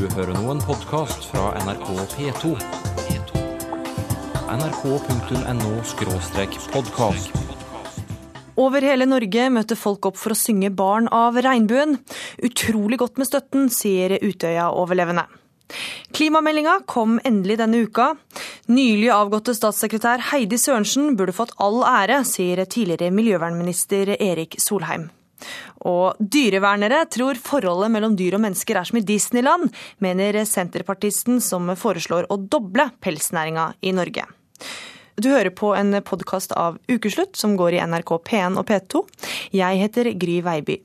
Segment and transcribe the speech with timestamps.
[0.00, 2.54] Du hører nå en podkast fra NRK P2.
[4.48, 7.28] nrk.no-podkast.
[8.56, 12.00] Over hele Norge møter folk opp for å synge Barn av regnbuen.
[12.40, 15.28] Utrolig godt med støtten, sier Utøya-overlevende.
[16.16, 18.16] Klimameldinga kom endelig denne uka.
[18.72, 25.12] Nylig avgåtte statssekretær Heidi Sørensen burde fått all ære, sier tidligere miljøvernminister Erik Solheim.
[25.88, 31.72] Og dyrevernere tror forholdet mellom dyr og mennesker er som i Disneyland, mener senterpartisten som
[31.76, 34.26] foreslår å doble pelsnæringa i Norge.
[35.20, 39.02] Du hører på en podkast av Ukeslutt som går i NRK P1 og P2.
[39.56, 40.78] Jeg heter Gry Veiby.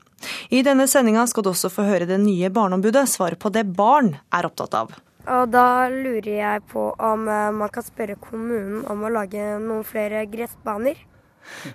[0.50, 4.16] I denne sendinga skal du også få høre det nye Barneombudet svare på det barn
[4.34, 4.96] er opptatt av.
[5.26, 9.82] Og da lurer jeg på om eh, man kan spørre kommunen om å lage noen
[9.86, 11.00] flere gressbaner.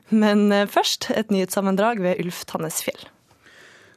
[0.09, 3.09] Men eh, først et nyhetssammendrag ved Ulf Tannesfjell.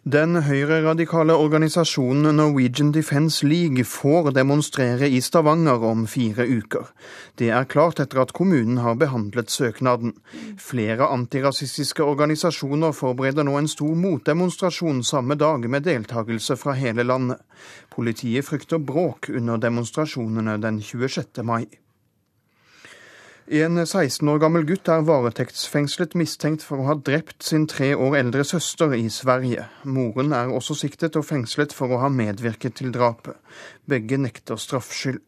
[0.05, 6.90] Den høyreradikale organisasjonen Norwegian Defence League får demonstrere i Stavanger om fire uker.
[7.40, 10.13] Det er klart etter at kommunen har behandlet søknaden.
[10.60, 17.41] Flere antirasistiske organisasjoner forbereder nå en stor motdemonstrasjon samme dag med deltakelse fra hele landet.
[17.88, 21.41] Politiet frykter bråk under demonstrasjonene den 26.
[21.48, 21.65] mai.
[23.45, 28.16] En 16 år gammel gutt er varetektsfengslet mistenkt for å ha drept sin tre år
[28.23, 29.66] eldre søster i Sverige.
[29.84, 33.36] Moren er også siktet og fengslet for å ha medvirket til drapet.
[33.84, 35.20] Begge nekter straffskyld.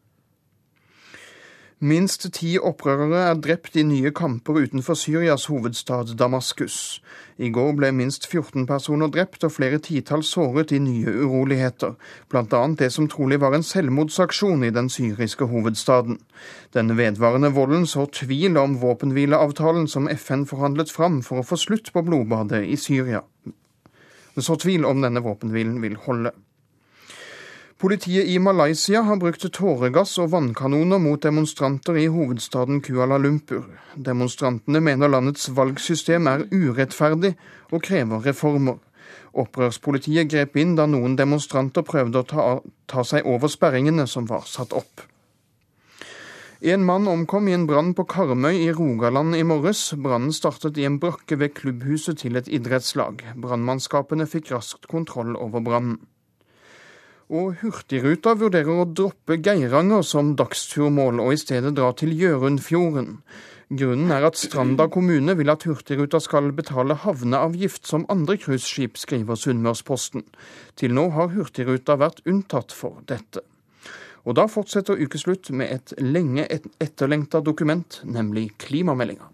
[1.77, 7.03] Minst ti opprørere er drept i nye kamper utenfor Syrias hovedstad Damaskus.
[7.37, 11.93] I går ble minst 14 personer drept og flere titalls såret i nye uroligheter,
[12.33, 12.63] bl.a.
[12.79, 16.17] det som trolig var en selvmordsaksjon i den syriske hovedstaden.
[16.73, 21.93] Den vedvarende volden så tvil om våpenhvileavtalen som FN forhandlet fram for å få slutt
[21.93, 23.21] på blodbadet i Syria.
[24.33, 26.33] Så tvil om denne våpenhvilen vil holde.
[27.77, 33.67] Politiet i Malaysia har brukt tåregass og vannkanoner mot demonstranter i hovedstaden Kuala Lumpur.
[33.93, 37.35] Demonstrantene mener landets valgsystem er urettferdig
[37.69, 38.79] og krever reformer.
[39.37, 42.47] Opprørspolitiet grep inn da noen demonstranter prøvde å ta,
[42.89, 45.05] ta seg over sperringene som var satt opp.
[46.65, 49.91] En mann omkom i en brann på Karmøy i Rogaland i morges.
[49.93, 53.21] Brannen startet i en brakke ved klubbhuset til et idrettslag.
[53.37, 55.99] Brannmannskapene fikk raskt kontroll over brannen.
[57.27, 63.17] Og Hurtigruta vurderer å droppe Geiranger som dagsturmål, og i stedet dra til Gjørundfjorden.
[63.67, 69.35] Grunnen er at Stranda kommune vil at Hurtigruta skal betale havneavgift som andre cruiseskip, skriver
[69.35, 70.23] Sunnmørsposten.
[70.79, 73.43] Til nå har Hurtigruta vært unntatt for dette.
[74.23, 76.47] Og da fortsetter ukeslutt med et lenge
[76.79, 79.27] etterlengta dokument, nemlig klimameldinga.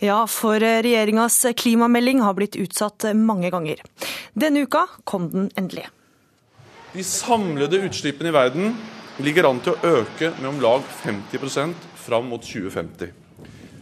[0.00, 3.84] Ja, for regjeringas klimamelding har blitt utsatt mange ganger.
[4.32, 5.90] Denne uka kom den endelig.
[6.90, 8.72] De samlede utslippene i verden
[9.22, 13.12] ligger an til å øke med om lag 50% fram mot 2050.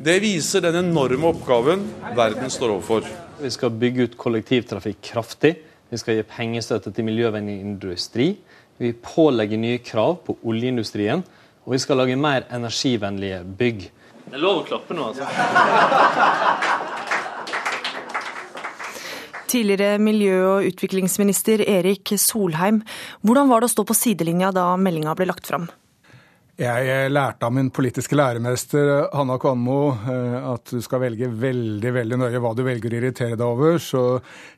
[0.04, 1.86] Det viser den enorme oppgaven
[2.18, 3.08] verden står overfor.
[3.40, 5.54] Vi skal bygge ut kollektivtrafikk kraftig.
[5.88, 8.28] Vi skal gi pengestøtte til miljøvennlig industri.
[8.76, 11.24] Vi pålegger nye krav på oljeindustrien.
[11.64, 13.88] Og vi skal lage mer energivennlige bygg.
[14.28, 15.24] Det er lov å klappe nå, altså.
[19.48, 22.82] Tidligere miljø- og utviklingsminister Erik Solheim,
[23.24, 25.70] hvordan var det å stå på sidelinja da meldinga ble lagt fram?
[26.58, 32.18] Jeg lærte av min politiske læremester Hanna Kvanmo eh, at du skal velge veldig veldig
[32.18, 33.78] nøye hva du velger å irritere deg over.
[33.78, 34.00] Så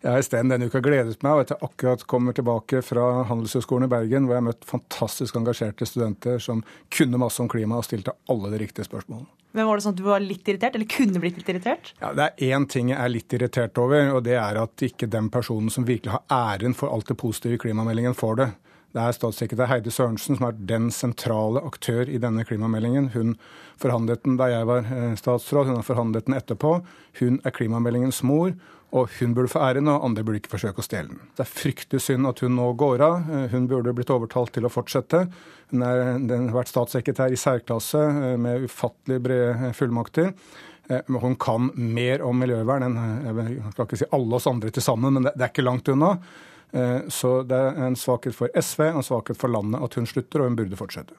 [0.00, 3.84] jeg har isteden denne uka gledet meg, over at jeg akkurat kommer tilbake fra Handelshøyskolen
[3.84, 7.84] i Bergen, hvor jeg har møtt fantastisk engasjerte studenter som kunne masse om klima og
[7.84, 9.28] stilte alle de riktige spørsmålene.
[9.52, 11.92] Men Var det sånn at du var litt irritert, eller kunne blitt litt irritert?
[12.00, 15.10] Ja, Det er én ting jeg er litt irritert over, og det er at ikke
[15.10, 18.50] den personen som virkelig har æren for alt det positive i klimameldingen, får det.
[18.90, 23.12] Det er statssekretær Heidi Sørensen som er den sentrale aktør i denne klimameldingen.
[23.14, 23.36] Hun
[23.78, 26.80] forhandlet den da jeg var eh, statsråd, hun har forhandlet den etterpå.
[27.20, 28.50] Hun er klimameldingens mor,
[28.90, 31.22] og hun burde få æren, og andre burde ikke forsøke å stjele den.
[31.38, 33.30] Det er fryktelig synd at hun nå går av.
[33.30, 35.28] Eh, hun burde blitt overtalt til å fortsette.
[35.70, 40.34] Hun har vært statssekretær i særklasse eh, med ufattelig brede fullmakter.
[41.06, 45.14] Hun kan mer om miljøvern enn jeg kan ikke si alle oss andre til sammen,
[45.14, 46.16] men det er ikke langt unna.
[46.72, 50.06] Eh, så det er en svakhet for SV og en svakhet for landet at hun
[50.06, 51.16] slutter, og hun burde fortsette.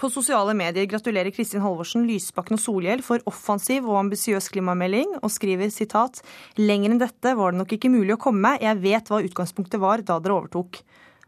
[0.00, 5.32] På sosiale medier gratulerer Kristin Halvorsen, Lysbakken og Solhjell for offensiv og ambisiøs klimamelding, og
[5.34, 6.22] skriver sitat
[6.60, 10.04] lenger enn dette var det nok ikke mulig å komme, jeg vet hva utgangspunktet var
[10.06, 10.80] da dere overtok.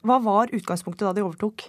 [0.06, 1.69] Hva var utgangspunktet da de overtok?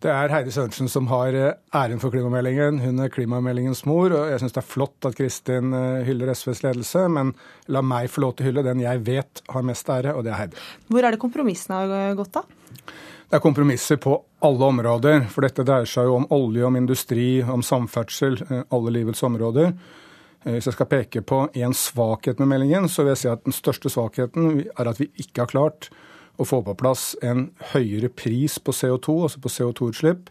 [0.00, 2.78] Det er Heidi Sørensen som har eh, æren for klimameldingen.
[2.80, 6.62] Hun er klimameldingens mor, og jeg syns det er flott at Kristin eh, hyller SVs
[6.64, 7.34] ledelse, men
[7.68, 10.32] la meg få lov til å hylle den jeg vet har mest ære, og det
[10.32, 10.64] er Heidi.
[10.88, 12.46] Hvor er det kompromissene har gått, da?
[13.28, 14.16] Det er kompromisser på
[14.48, 18.96] alle områder, for dette dreier seg jo om olje, om industri, om samferdsel, eh, alle
[18.96, 19.74] livets områder.
[20.48, 23.52] Hvis jeg skal peke på én svakhet med meldingen, så vil jeg si at den
[23.52, 25.90] største svakheten er at vi ikke har klart
[26.38, 30.30] å få på plass en høyere pris på CO2, altså på CO2-utslipp.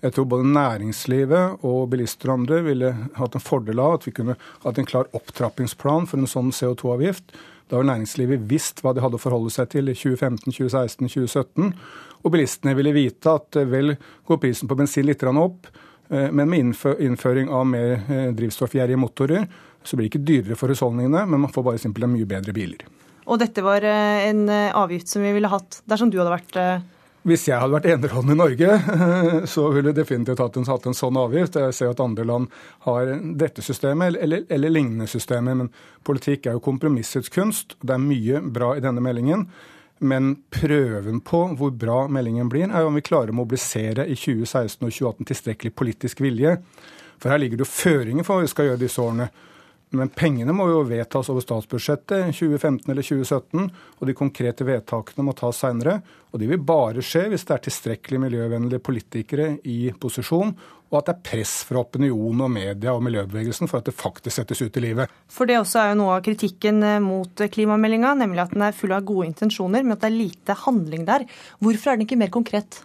[0.00, 4.14] Jeg tror både næringslivet og bilister og andre ville hatt en fordel av at vi
[4.16, 7.34] kunne hatt en klar opptrappingsplan for en sånn CO2-avgift.
[7.68, 11.74] Da har næringslivet visst hva de hadde å forholde seg til i 2015, 2016, 2017.
[12.24, 13.94] Og bilistene ville vite at eh, vel
[14.28, 15.68] går prisen på bensin litt opp,
[16.10, 19.46] eh, men med innføring av mer eh, drivstoffgjerrige motorer,
[19.84, 22.88] så blir det ikke dyrere for husholdningene, men man får bare simpelthen mye bedre biler.
[23.30, 26.58] Og dette var en avgift som vi ville hatt dersom du hadde vært
[27.28, 28.76] hvis jeg hadde vært enerhånd i Norge,
[29.52, 31.58] så ville jeg definitivt hatt en, hatt en, sånn avgift.
[31.60, 32.48] Jeg ser at andre land
[32.86, 33.10] har
[33.42, 35.58] dette systemet, eller, eller, lignende systemer.
[35.58, 35.68] Men
[36.06, 37.76] politikk er jo kompromissets kunst.
[37.84, 39.44] Det er mye bra i denne meldingen.
[40.00, 44.16] Men prøven på hvor bra meldingen blir, er jo om vi klarer å mobilisere i
[44.16, 46.56] 2016 og 2018 tilstrekkelig politisk vilje.
[47.20, 49.28] For her ligger det jo føringer for hva vi skal gjøre disse årene.
[49.96, 55.34] Men pengene må jo vedtas over statsbudsjettet 2015 eller 2017, og de konkrete vedtakene må
[55.38, 55.96] tas seinere.
[56.30, 60.52] Og de vil bare skje hvis det er tilstrekkelig miljøvennlige politikere i posisjon,
[60.90, 64.40] og at det er press fra opinion og media og miljøbevegelsen for at det faktisk
[64.40, 65.10] settes ut i livet.
[65.30, 68.76] For det også er jo noe av kritikken eh, mot klimameldinga, nemlig at den er
[68.76, 71.26] full av gode intensjoner, men at det er lite handling der.
[71.62, 72.82] Hvorfor er den ikke mer konkret?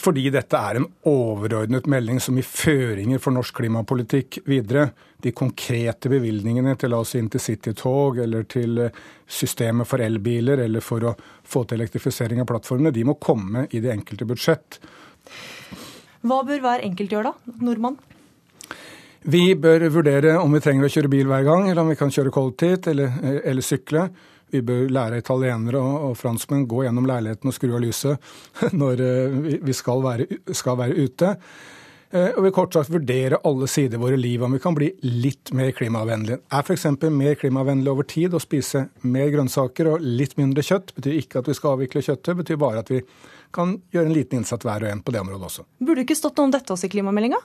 [0.00, 4.88] Fordi dette er en overordnet melding som gir føringer for norsk klimapolitikk videre.
[5.22, 11.04] De konkrete bevilgningene til la oss intercitytog eller til eh, systemet for elbiler eller for
[11.06, 11.12] å
[11.44, 14.80] få til elektrifisering av plattformene, de må komme i det enkelte budsjett.
[16.22, 18.00] Hva bør hver enkelt gjøre da, nordmann?
[19.22, 22.10] Vi bør vurdere om vi trenger å kjøre bil hver gang, eller om vi kan
[22.10, 24.08] kjøre kollektivt eller, eh, eller sykle.
[24.52, 28.32] Vi bør lære italienere og, franskmenn gå gjennom leiligheten og skru av lyset
[28.80, 31.36] når uh, vi skal være, skal være ute.
[32.12, 34.90] Uh, og vi kort sagt vurdere alle sider av våre liv, om vi kan bli
[35.08, 36.42] litt mer klimavennlige.
[36.52, 36.84] Er f.eks.
[37.08, 40.92] mer klimavennlig over tid å spise mer grønnsaker og litt mindre kjøtt?
[40.98, 43.00] Betyr ikke at vi skal avvikle kjøttet, betyr bare at vi
[43.52, 45.64] kan gjøre en liten innsats hver og en på det området også.
[45.80, 47.40] Burde det ikke stått noe om dette også i klimameldinga?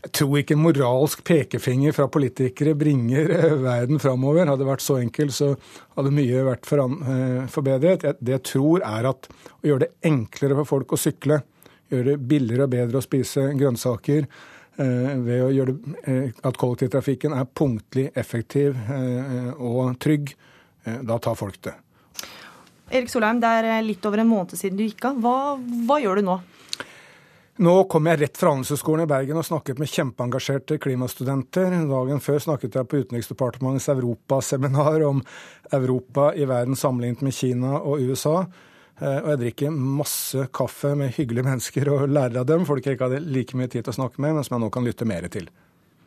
[0.00, 4.46] Jeg tror ikke en moralsk pekefinger fra politikere bringer eh, verden framover.
[4.48, 5.50] Hadde det vært så enkelt, så
[5.98, 8.06] hadde mye vært eh, forbedret.
[8.16, 11.42] Det jeg tror er at å gjøre det enklere for folk å sykle,
[11.92, 14.24] gjøre det billigere og bedre å spise grønnsaker,
[14.80, 16.16] eh, ved å gjøre det,
[16.48, 18.78] at kollektivtrafikken er punktlig, effektiv
[19.58, 20.32] og trygg,
[21.04, 21.74] da tar folk det.
[22.90, 25.20] Erik Solheim, det er litt over en måned siden du gikk av.
[25.20, 25.34] Hva,
[25.86, 26.38] hva gjør du nå?
[27.60, 31.74] Nå kom jeg rett fra Handelshøyskolen i Bergen og snakket med kjempeengasjerte klimastudenter.
[31.90, 35.20] Dagen før snakket jeg på Utenriksdepartementets europaseminar om
[35.76, 38.46] Europa i verden sammenlignet med Kina og USA.
[38.96, 42.96] Eh, og jeg drikker masse kaffe med hyggelige mennesker og lærer av dem, folk jeg
[42.96, 45.08] ikke hadde like mye tid til å snakke med, men som jeg nå kan lytte
[45.12, 45.50] mer til.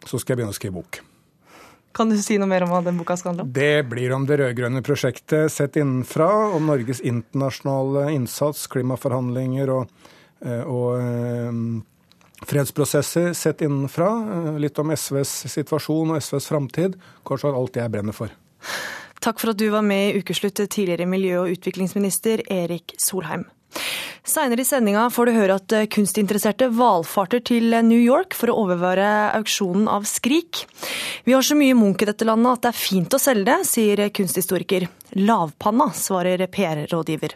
[0.10, 1.04] Så skal jeg begynne å skrive bok.
[1.94, 3.54] Kan du si noe mer om hva den boka skal handle om?
[3.54, 10.10] Det blir om det rød-grønne prosjektet sett innenfra, om Norges internasjonale innsats, klimaforhandlinger og
[10.68, 11.58] og eh,
[12.48, 14.10] fredsprosesser sett innenfra.
[14.10, 17.00] Eh, litt om SVs situasjon og SVs framtid.
[17.24, 18.34] Kort sagt alt jeg brenner for.
[19.24, 23.46] Takk for at du var med i Ukeslutt, tidligere miljø- og utviklingsminister Erik Solheim.
[24.24, 29.34] Seinere i sendinga får du høre at kunstinteresserte valfarter til New York for å overvære
[29.40, 30.64] auksjonen av Skrik.
[31.28, 33.58] Vi har så mye Munch i dette landet at det er fint å selge det,
[33.68, 34.88] sier kunsthistoriker.
[35.24, 37.36] Lavpanna, svarer PR-rådgiver.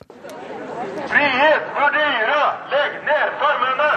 [1.07, 3.91] Frihet for dyra, legg ned farmene!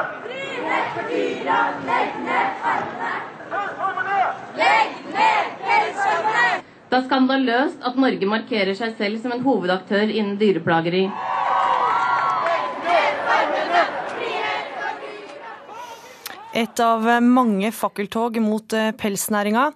[0.70, 3.14] Frihet for dyra, legg ned farmene!
[4.58, 6.60] Legg ned pelsfarmene!
[6.92, 11.02] Det er skandaløst at Norge markerer seg selv som en hovedaktør innen dyreplageri.
[16.50, 19.68] Et av mange fakkeltog mot eh, pelsnæringa.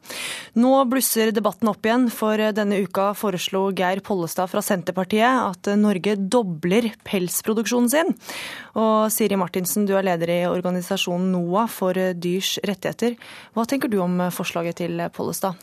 [0.59, 6.17] Nå blusser debatten opp igjen, for denne uka foreslo Geir Pollestad fra Senterpartiet at Norge
[6.19, 8.11] dobler pelsproduksjonen sin.
[8.75, 13.15] Og Siri Martinsen, du er leder i organisasjonen NOAH for dyrs rettigheter.
[13.55, 15.61] Hva tenker du om forslaget til Pollestad?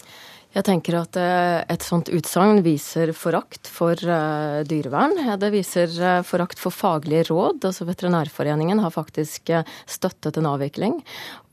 [0.52, 5.16] Jeg tenker at eh, et sånt utsagn viser forakt for uh, dyrevern.
[5.40, 7.64] Det viser uh, forakt for faglige råd.
[7.70, 9.54] Altså Veterinærforeningen har faktisk
[9.88, 11.00] støttet en avvikling.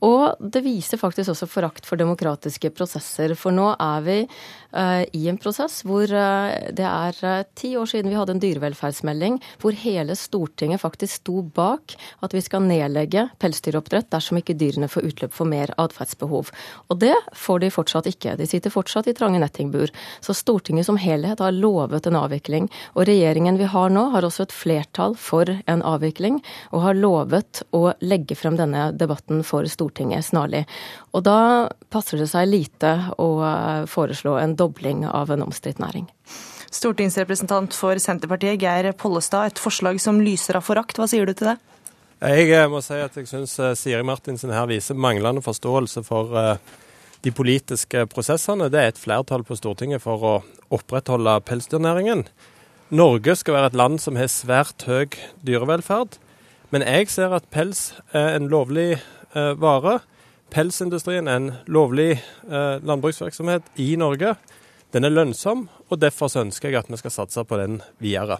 [0.05, 3.33] Og det viser faktisk også forakt for demokratiske prosesser.
[3.35, 7.89] For nå er vi uh, i en prosess hvor uh, det er uh, ti år
[7.91, 13.25] siden vi hadde en dyrevelferdsmelding hvor hele Stortinget faktisk sto bak at vi skal nedlegge
[13.43, 16.53] pelsdyroppdrett dersom ikke dyrene får utløp for mer atferdsbehov.
[16.87, 18.37] Og det får de fortsatt ikke.
[18.39, 19.91] De sitter fortsatt i trange nettingbur.
[20.23, 22.71] Så Stortinget som helhet har lovet en avvikling.
[22.95, 26.39] Og regjeringen vi har nå, har også et flertall for en avvikling,
[26.71, 30.65] og har lovet å legge frem denne debatten for Stortinget snarlig.
[31.13, 36.07] Og da passer det seg lite å eh, foreslå en dobling av en omstridt næring.
[36.71, 40.97] Stortingsrepresentant for Senterpartiet Geir Pollestad, et forslag som lyser av forakt.
[40.97, 41.57] Hva sier du til det?
[42.19, 46.59] Jeg eh, må si at jeg syns eh, Siri Martinsen her viser manglende forståelse for
[47.21, 48.69] de politiske prosessene.
[48.69, 50.37] Det er et flertall på Stortinget for å
[50.69, 52.27] opprettholde pelsdyrnæringen.
[52.89, 55.13] Norge skal være et land som har svært høy
[55.45, 56.17] dyrevelferd.
[56.69, 58.99] Men jeg ser at pels er en lovlig
[59.33, 59.99] vare.
[60.49, 64.33] Pelsindustrien er en lovlig eh, landbruksvirksomhet i Norge.
[64.93, 68.39] Den er lønnsom, og derfor ønsker jeg at vi skal satse på den videre.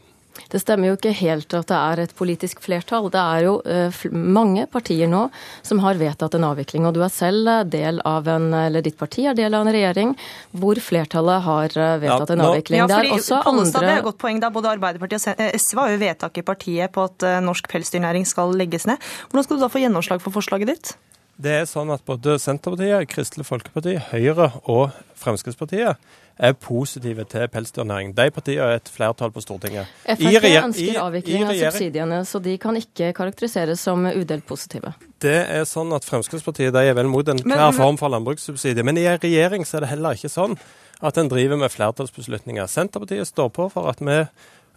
[0.52, 3.10] Det stemmer jo ikke helt at det er et politisk flertall.
[3.14, 5.26] Det er jo uh, mange partier nå
[5.66, 6.88] som har vedtatt en avvikling.
[6.88, 9.74] Og du er selv eh, del av en, eller ditt parti er del av en
[9.74, 10.16] regjering
[10.60, 12.84] hvor flertallet har eh, vedtatt en avvikling.
[12.84, 13.68] Ja, fordi, det er også andre...
[13.70, 14.42] Det er et godt poeng.
[14.44, 14.54] da.
[14.54, 18.88] Både Arbeiderpartiet og SV har jo vedtak i partiet på at norsk pelsdyrnæring skal legges
[18.90, 19.02] ned.
[19.30, 20.96] Hvordan skal du da få gjennomslag for forslaget ditt?
[21.40, 25.96] Det er sånn at både Senterpartiet, Kristelig Folkeparti, Høyre og Fremskrittspartiet
[26.40, 28.14] er positive til pelsdyrnæring.
[28.18, 29.90] De partiene er et flertall på Stortinget.
[30.08, 34.94] Frp ønsker avvikling av subsidiene, så de kan ikke karakteriseres som udelt positive.
[35.20, 38.86] Det er sånn at Fremskrittspartiet er vel mot enhver form for landbrukssubsidie.
[38.88, 40.56] Men i en regjering så er det heller ikke sånn
[41.04, 42.72] at en driver med flertallsbeslutninger.
[42.72, 44.24] Senterpartiet står på for at vi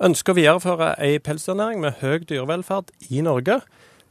[0.03, 3.61] ønsker å videreføre ei pelsdyrnæring med høy dyrevelferd i Norge.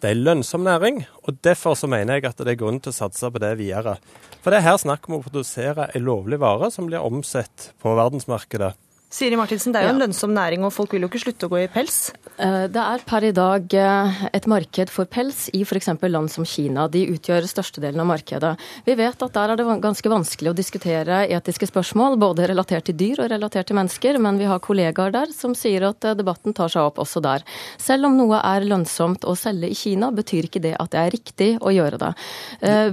[0.02, 2.96] Det er lønnsom næring, og derfor så mener jeg at det er grunn til å
[2.96, 4.00] satse på det videre.
[4.42, 7.94] For det er her snakk om å produsere en lovlig vare som blir omsett på
[8.00, 8.72] verdensmarkedet.
[9.12, 11.52] Siri Martinsen, Det er jo en lønnsom næring, og folk vil jo ikke slutte å
[11.52, 12.14] gå i pels?
[12.40, 15.90] Eh, det er per i dag eh, et marked for pels i f.eks.
[16.08, 16.86] land som Kina.
[16.88, 18.54] De utgjør størstedelen av markedet.
[18.86, 22.96] Vi vet at der er det ganske vanskelig å diskutere etiske spørsmål, både relatert til
[23.02, 26.56] dyr og relatert til mennesker, men vi har kollegaer der som sier at eh, debatten
[26.56, 27.44] tar seg opp også der.
[27.84, 31.14] Selv om noe er lønnsomt å selge i Kina, betyr ikke det at det er
[31.18, 32.14] riktig å gjøre det.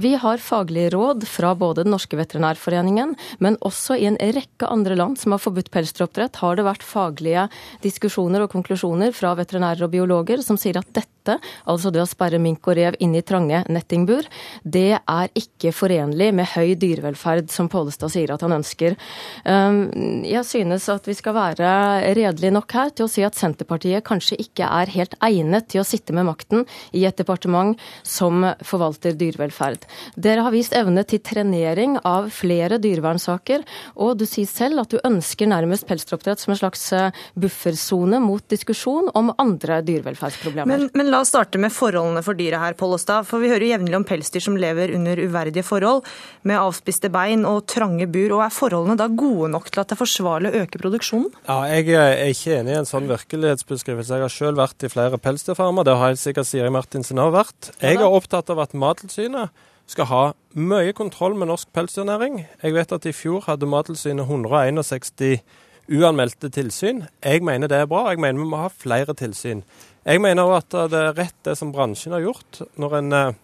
[0.03, 4.97] Vi har faglige råd fra både Den norske veterinærforeningen, men også i en rekke andre
[4.99, 7.45] land som har forbudt pelsdyroppdrett oppdrett har det vært faglige
[7.85, 12.09] diskusjoner og konklusjoner fra veterinærer og biologer som sier at dette dette, altså det å
[12.09, 14.27] sperre mink og rev inne i trange nettingbur,
[14.63, 18.97] det er ikke forenlig med høy dyrevelferd, som Pålestad sier at han ønsker.
[19.45, 21.69] Um, jeg synes at vi skal være
[22.17, 25.87] redelige nok her til å si at Senterpartiet kanskje ikke er helt egnet til å
[25.87, 29.85] sitte med makten i et departement som forvalter dyrevelferd.
[30.15, 33.65] Dere har vist evne til trenering av flere dyrevernsaker,
[33.99, 38.43] og du sier selv at du ønsker nærmest pelsdyroppdrett som en slags eh, buffersone mot
[38.51, 40.69] diskusjon om andre dyrevelferdsproblemer.
[40.69, 43.27] Men, men la oss starte med forholdene for dyret her, Pollestad.
[43.29, 46.07] For vi hører jevnlig om pelsdyr som lever under uverdige forhold,
[46.47, 48.37] med avspiste bein og trange bur.
[48.37, 51.31] og Er forholdene da gode nok til at det er forsvarlig å øke produksjonen?
[51.47, 54.15] Ja, Jeg er ikke enig i en sånn virkelighetsbeskrivelse.
[54.15, 55.83] Jeg har selv vært i flere pelsdyrfarmer.
[55.85, 57.71] Det har helt sikkert Siri Martinsen òg vært.
[57.81, 59.49] Jeg er opptatt av at Mattilsynet
[59.89, 62.45] skal ha mye kontroll med norsk pelsdyrnæring.
[62.61, 65.41] Jeg vet at i fjor hadde Mattilsynet 161
[65.89, 67.03] uanmeldte tilsyn.
[67.23, 68.09] Jeg mener det er bra.
[68.11, 69.63] Jeg mener vi må ha flere tilsyn.
[70.07, 73.39] Jeg mener jo at det er rett det som bransjen har gjort når en eh,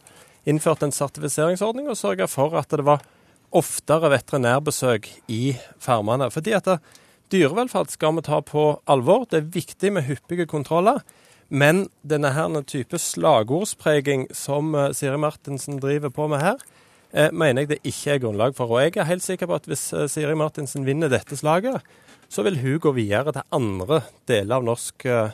[0.47, 3.03] innførte en sertifiseringsordning og sørga for at det var
[3.55, 6.29] oftere veterinærbesøk i farmene.
[6.31, 6.81] Fordi at eh,
[7.33, 9.27] dyrevelferd skal vi ta på alvor.
[9.29, 11.03] Det er viktig med hyppige kontroller.
[11.49, 16.65] Men denne her type slagordspreging som eh, Siri Martinsen driver på med her,
[17.31, 18.67] mener jeg det ikke er grunnlag for.
[18.73, 21.79] Og jeg er helt sikker på at hvis Siri Martinsen vinner dette slaget,
[22.29, 25.33] så vil hun gå videre til andre deler av norsk eh, eh,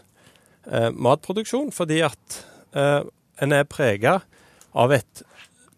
[0.93, 2.41] matproduksjon, fordi at
[2.77, 3.01] eh,
[3.41, 4.19] en er prega
[4.77, 5.23] av et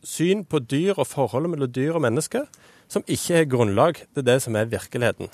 [0.03, 2.47] syn på dyr og forholdet mellom dyr og mennesker
[2.91, 5.31] som ikke er grunnlag til det som er virkeligheten.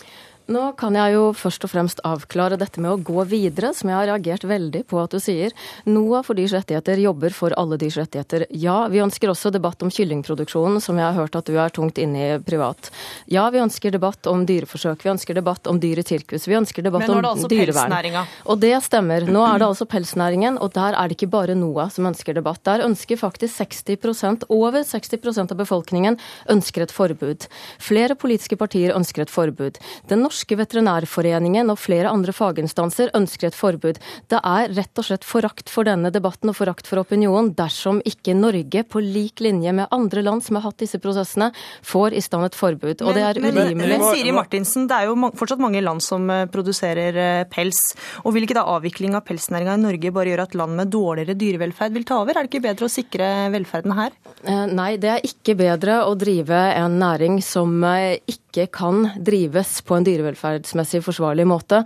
[0.49, 3.97] Nå kan jeg jo først og fremst avklare dette med å gå videre, som jeg
[3.99, 5.53] har reagert veldig på at du sier.
[5.85, 8.47] NOAH for dyrs rettigheter jobber for alle dyrs rettigheter.
[8.57, 12.01] Ja, vi ønsker også debatt om kyllingproduksjonen, som jeg har hørt at du er tungt
[12.01, 12.89] inne i privat.
[13.29, 16.87] Ja, vi ønsker debatt om dyreforsøk, vi ønsker debatt om dyr i sirkus, vi ønsker
[16.87, 17.21] debatt om dyrevern.
[17.21, 18.33] Men nå er det altså dyrevern.
[18.49, 19.29] Og det stemmer.
[19.29, 22.63] Nå er det altså pelsnæringen, og der er det ikke bare NOAH som ønsker debatt.
[22.65, 26.17] Der ønsker faktisk 60% over 60% av befolkningen
[26.49, 27.45] ønsker et forbud.
[27.77, 29.77] Flere politiske partier ønsker et forbud.
[30.09, 33.99] Den norske norske veterinærforeningen og flere andre faginstanser ønsker et forbud.
[34.31, 38.35] Det er rett og slett forakt for denne debatten og forakt for opinionen dersom ikke
[38.37, 41.51] Norge, på lik linje med andre land som har hatt disse prosessene,
[41.83, 43.03] får i stand et forbud.
[43.03, 43.99] Og det er men, urimelig.
[43.99, 47.95] Men, Siri Martinsen, det er jo fortsatt mange land som eh, produserer eh, pels.
[48.23, 51.35] Og Vil ikke da avvikling av pelsnæringa i Norge bare gjøre at land med dårligere
[51.39, 52.37] dyrevelferd vil ta over?
[52.37, 54.15] Er det ikke bedre å sikre velferden her?
[54.45, 59.95] Eh, nei, det er ikke bedre å drive en næring som ikke kan drives på
[59.95, 61.83] en dyrevelferdsmessig forsvarlig måte,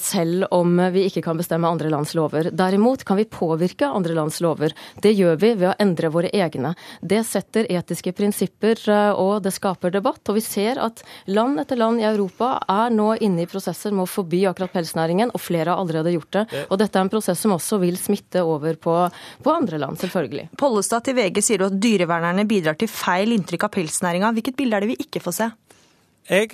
[0.00, 2.50] selv om vi ikke kan bestemme andre lands lover.
[2.52, 4.74] Derimot kan vi påvirke andre lands lover.
[5.02, 6.74] Det gjør vi ved å endre våre egne.
[7.00, 8.80] Det setter etiske prinsipper,
[9.18, 10.22] og det skaper debatt.
[10.28, 14.06] Og vi ser at land etter land i Europa er nå inne i prosesser med
[14.06, 16.46] å forby akkurat pelsnæringen, og flere har allerede gjort det.
[16.68, 18.96] Og dette er en prosess som også vil smitte over på,
[19.44, 20.48] på andre land, selvfølgelig.
[20.60, 24.32] Pollestad til VG sier du at dyrevernerne bidrar til feil inntrykk av pelsnæringa.
[24.36, 25.50] Hvilket bilde er det vi ikke får se?
[26.30, 26.48] Jeg,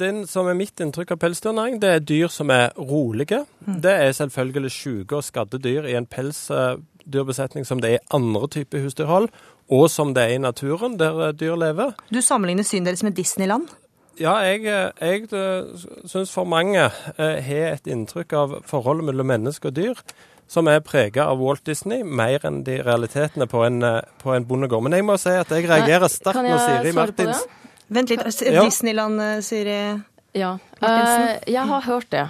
[0.00, 3.40] den som er mitt inntrykk av pelsdyrnæring, det er dyr som er rolige.
[3.66, 3.80] Mm.
[3.82, 8.46] Det er selvfølgelig syke og skadde dyr i en pelsdyrbesetning som det er i andre
[8.48, 9.28] typer husdyrhold,
[9.68, 11.98] og som det er i naturen der dyr lever.
[12.14, 13.68] Du sammenligner synet deres med Disneyland?
[14.20, 14.64] Ja, jeg,
[15.00, 15.28] jeg
[16.06, 20.00] syns for mange eh, har et inntrykk av forholdet mellom menneske og dyr
[20.48, 24.46] som er preget av Walt Disney, mer enn de realitetene på en, eh, på en
[24.48, 24.82] bondegård.
[24.86, 27.44] Men jeg må si at jeg reagerer sterkt når Siri Martins
[27.88, 28.24] Vent litt.
[28.64, 30.00] Disneyland, eh, Siri
[30.32, 30.58] ja.
[30.80, 31.52] Martinsen?
[31.54, 32.26] jeg har hørt det.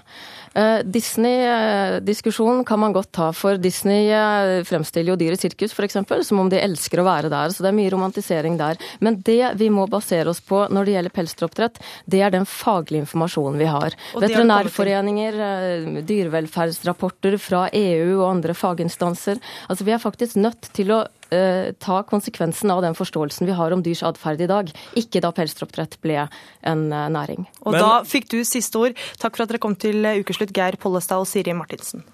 [0.59, 5.99] Eh, Disney-diskusjonen kan man godt ta, for Disney eh, fremstiller jo dyr i sirkus f.eks.
[6.27, 8.81] som om de elsker å være der, så det er mye romantisering der.
[9.05, 13.05] Men det vi må basere oss på når det gjelder pelsdyroppdrett, det er den faglige
[13.05, 13.97] informasjonen vi har.
[14.17, 19.39] Veterinærforeninger, eh, dyrevelferdsrapporter fra EU og andre faginstanser.
[19.69, 23.83] Altså Vi er faktisk nødt til å ta konsekvensen av den forståelsen vi har om
[23.85, 24.71] dyrs atferd i dag.
[24.97, 26.23] Ikke da pelsdyroppdrett ble
[26.65, 27.45] en næring.
[27.67, 27.83] Og Men...
[27.85, 28.99] da fikk du siste ord.
[29.19, 32.05] Takk for at dere kom til ukeslutt, Geir Pollestad og Siri Martinsen.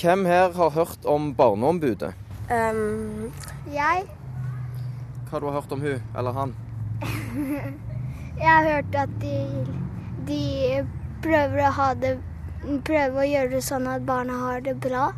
[0.00, 2.14] Hvem her har hørt om Barneombudet?
[2.50, 3.32] Um,
[3.72, 4.04] jeg.
[5.24, 6.54] Hva har du hørt om hun eller han?
[8.42, 9.38] jeg har hørt at de,
[10.28, 10.42] de
[11.24, 12.16] prøver å ha det
[12.64, 15.10] Prøver å gjøre det sånn at barna har det bra.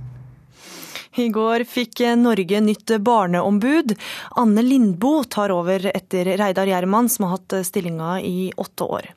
[1.17, 3.95] I går fikk Norge nytt barneombud.
[4.37, 9.13] Anne Lindboe tar over etter Reidar Gjerman, som har hatt stillinga i åtte år.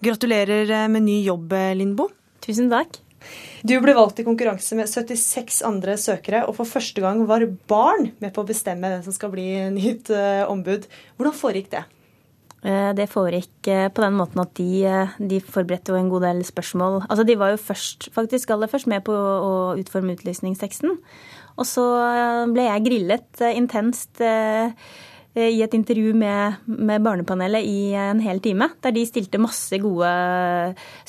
[0.00, 2.14] Gratulerer med ny jobb, Lindboe.
[2.44, 3.00] Tusen takk.
[3.64, 8.10] Du ble valgt i konkurranse med 76 andre søkere, og for første gang var barn
[8.20, 10.84] med på å bestemme hvem som skal bli nytt eh, ombud.
[11.16, 11.84] Hvordan foregikk det?
[12.64, 14.88] Eh, det foregikk eh, på den måten at de,
[15.20, 17.02] de, forberedte jo en god del spørsmål.
[17.10, 20.96] Altså De var jo først, faktisk aller først med på å utforme utlysningsteksten.
[21.60, 24.72] Og så eh, ble jeg grillet eh, intenst eh,
[25.34, 28.68] i et intervju med, med, Barnepanelet i en hel time.
[28.86, 30.08] Der de stilte masse gode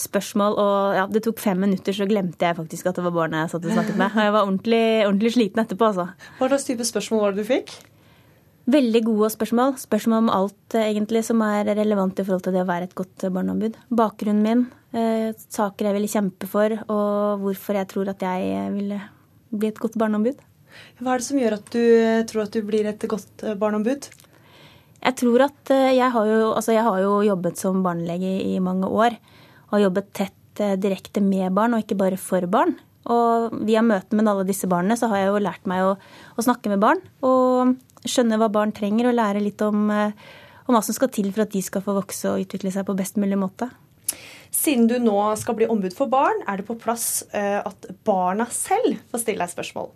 [0.02, 0.58] spørsmål.
[0.60, 3.54] Og ja, det tok fem minutter, så glemte jeg faktisk at det var barnet jeg
[3.54, 4.12] satt og snakket med.
[4.12, 6.10] Og jeg var ordentlig, ordentlig sliten etterpå, altså.
[6.39, 7.78] Hva slags type spørsmål var det du fikk?
[8.65, 9.75] Veldig gode spørsmål.
[9.78, 13.28] Spørsmål om alt egentlig som er relevant i forhold til det å være et godt
[13.30, 13.78] barneombud.
[13.93, 14.65] Bakgrunnen min,
[15.54, 18.97] saker jeg ville kjempe for, og hvorfor jeg tror at jeg ville
[19.54, 20.39] bli et godt barneombud.
[20.99, 21.84] Hva er det som gjør at du
[22.30, 24.10] tror at du blir et godt eh, barneombud?
[25.06, 28.58] Jeg tror at eh, jeg har jo, altså jeg har jo jobbet som barnelege i
[28.63, 29.17] mange år.
[29.67, 32.75] Og har jobbet tett eh, direkte med barn, og ikke bare for barn.
[33.12, 35.91] Og via møten med alle disse barna så har jeg jo lært meg å,
[36.36, 37.04] å snakke med barn.
[37.25, 37.75] Og
[38.10, 41.54] skjønne hva barn trenger, og lære litt om, om hva som skal til for at
[41.54, 43.70] de skal få vokse og utvikle seg på best mulig måte.
[44.56, 48.48] Siden du nå skal bli ombud for barn, er det på plass eh, at barna
[48.54, 49.89] selv får stille deg spørsmål.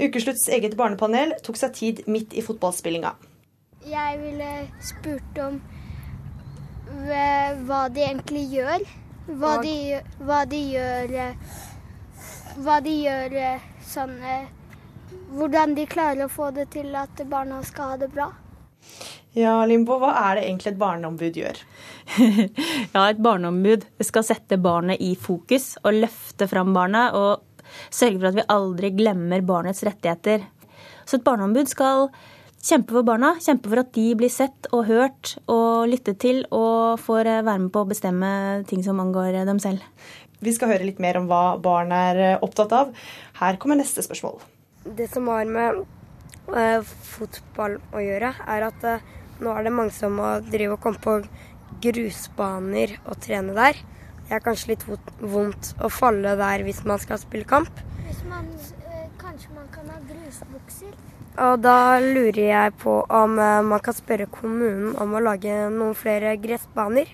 [0.00, 3.14] Ukeslutts eget barnepanel tok seg tid midt i fotballspillinga.
[3.86, 4.50] Jeg ville
[4.84, 5.60] spurt om
[6.90, 8.88] hva de egentlig gjør.
[9.40, 9.74] Hva de,
[10.26, 11.12] hva de gjør
[12.64, 13.36] Hva de gjør
[13.86, 14.16] sånn
[15.30, 18.30] Hvordan de klarer å få det til at barna skal ha det bra.
[19.36, 21.60] Ja, Limbo, hva er det egentlig et barneombud gjør?
[22.94, 27.62] ja, et barneombud skal sette barnet i fokus og løfte fram barnet og
[27.94, 30.42] sørge for at vi aldri glemmer barnets rettigheter.
[31.06, 32.08] Så et barneombud skal
[32.58, 36.98] kjempe for barna, kjempe for at de blir sett og hørt og lyttet til og
[37.00, 38.32] får være med på å bestemme
[38.66, 39.86] ting som angår dem selv.
[40.42, 42.96] Vi skal høre litt mer om hva barn er opptatt av.
[43.38, 44.40] Her kommer neste spørsmål.
[44.84, 45.82] Det som har med
[46.56, 49.02] eh, fotball å gjøre, er at eh,
[49.44, 51.18] nå er det mange som må drive og komme på
[51.84, 53.76] grusbaner og trene der.
[54.24, 54.86] Det er kanskje litt
[55.20, 57.84] vondt å falle der hvis man skal spille kamp.
[58.06, 58.48] Hvis man,
[58.88, 60.96] eh, kanskje man kan ha grusbukser?
[61.44, 65.92] Og da lurer jeg på om øh, man kan spørre kommunen om å lage noen
[65.92, 67.12] flere gressbaner.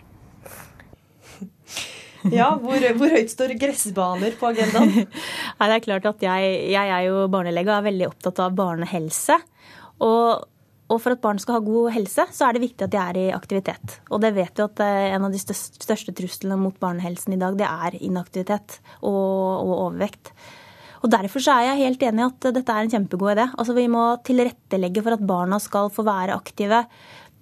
[2.34, 5.06] Ja, hvor, hvor, høyt står gressbaner på agendaen?
[5.58, 8.56] Nei, det er klart at jeg, jeg er jo barnelege og er veldig opptatt av
[8.58, 9.38] barnehelse.
[10.04, 10.44] Og,
[10.90, 13.20] og, for at barn skal ha god helse, så er det viktig at de er
[13.20, 13.98] i aktivitet.
[14.10, 17.40] Og det vet vi at eh, en av de største, største truslene mot barnehelsen i
[17.40, 20.32] dag, det er inaktivitet og, og overvekt.
[21.04, 23.44] Og Derfor så er jeg helt enig i at dette er en kjempegod idé.
[23.54, 26.82] Altså Vi må tilrettelegge for at barna skal få være aktive.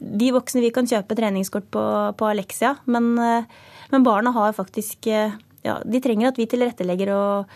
[0.04, 1.84] De voksne vi kan kjøpe treningskort på,
[2.18, 3.46] på Alexia, men, eh,
[3.94, 7.54] men, barna har faktisk eh, ja, De trenger at vi tilrettelegger og,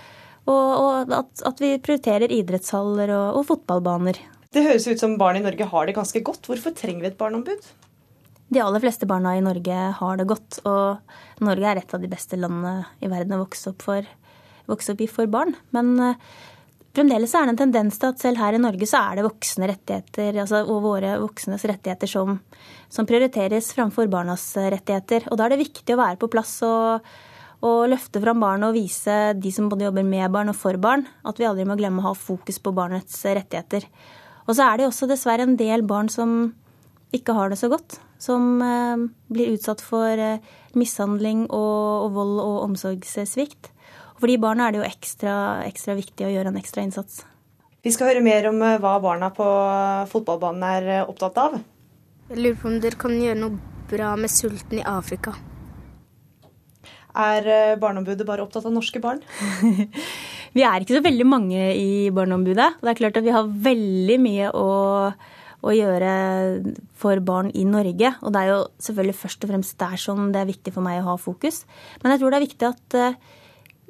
[0.49, 4.23] og, og at, at, vi prioriterer idrettshaller og, og fotballbaner.
[4.55, 6.49] Det høres ut som barn i Norge har det ganske godt.
[6.49, 7.69] Hvorfor trenger vi et barneombud?
[8.49, 12.09] De aller fleste barna i Norge har det godt, og Norge er et av de
[12.09, 14.09] beste landene i verden å vokse opp, for,
[14.71, 15.53] vokse opp i for barn.
[15.77, 16.39] Men uh,
[16.99, 19.71] fremdeles er det en tendens til at selv her i Norge så er det voksne
[19.71, 22.39] rettigheter, altså, og våre voksnes rettigheter som,
[22.91, 25.29] som, prioriteres framfor barnas rettigheter.
[25.31, 27.09] Og da er det viktig å være på plass og,
[27.65, 31.07] og løfte fram barn og vise de som både jobber med barn og for barn,
[31.25, 33.87] at vi aldri må glemme å ha fokus på barnets rettigheter.
[34.49, 36.53] Og så er det også dessverre en del barn som
[37.15, 38.01] ikke har det så godt.
[38.19, 40.41] Som eh, blir utsatt for eh,
[40.75, 43.71] mishandling og, og vold og omsorgssvikt.
[44.19, 47.21] Og for de barna er det jo ekstra, ekstra viktig å gjøre en ekstra innsats.
[47.87, 49.47] Vi skal høre mer om eh, hva barna på
[50.11, 51.55] fotballbanen er opptatt av.
[52.27, 55.37] Jeg lurer på om dere kan gjøre noe bra med sulten i Afrika.
[57.19, 59.23] Er Barneombudet bare opptatt av norske barn?
[60.57, 62.81] Vi er ikke så veldig mange i Barneombudet.
[62.83, 64.69] Det er klart at vi har veldig mye å,
[65.63, 66.13] å, gjøre
[66.99, 68.15] for barn i Norge.
[68.25, 71.03] Og det er jo selvfølgelig først og fremst der som det er viktig for meg
[71.03, 71.63] å ha fokus.
[72.03, 73.37] Men jeg tror det er viktig at uh,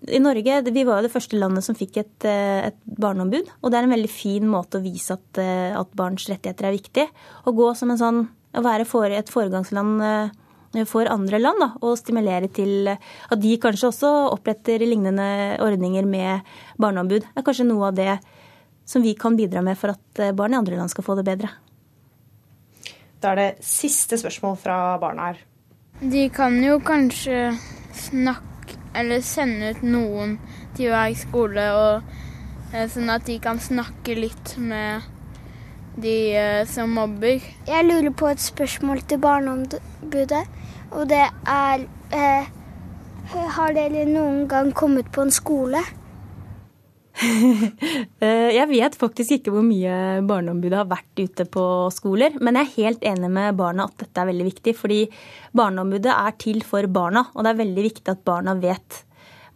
[0.06, 3.48] i Norge, Vi var jo det første landet som fikk et, eh, et, barneombud.
[3.62, 6.78] Og det er en veldig fin måte å vise at, eh, at barns rettigheter er
[6.78, 7.08] viktig.
[7.44, 10.30] Å gå som en sånn, å være for, et foregangsland
[10.86, 16.42] for andre land, da, og stimulere til at de kanskje også oppretter lignende ordninger med
[16.78, 17.24] barneombud.
[17.24, 18.18] Det er kanskje noe av det
[18.88, 21.26] som vi kan bidra med for at eh, barn i andre land skal få det
[21.28, 21.50] bedre.
[23.20, 25.42] Da er det siste spørsmål fra barna her.
[26.00, 27.50] De kan jo kanskje
[28.08, 28.57] snakke
[28.98, 30.38] eller sende ut noen
[30.76, 32.02] til hver skole, og,
[32.72, 35.06] eh, sånn at de kan snakke litt med
[36.02, 37.42] de eh, som mobber.
[37.66, 40.44] Jeg lurer på et spørsmål til Barneombudet.
[40.90, 42.46] Og det er eh,
[43.28, 45.82] Har dere noen gang kommet på en skole?
[48.18, 52.34] Eh, jeg vet faktisk ikke hvor mye Barneombudet har vært ute på skoler.
[52.42, 54.74] Men jeg er helt enig med barna at dette er veldig viktig.
[54.78, 55.00] Fordi
[55.56, 59.04] Barneombudet er til for barna, og det er veldig viktig at barna vet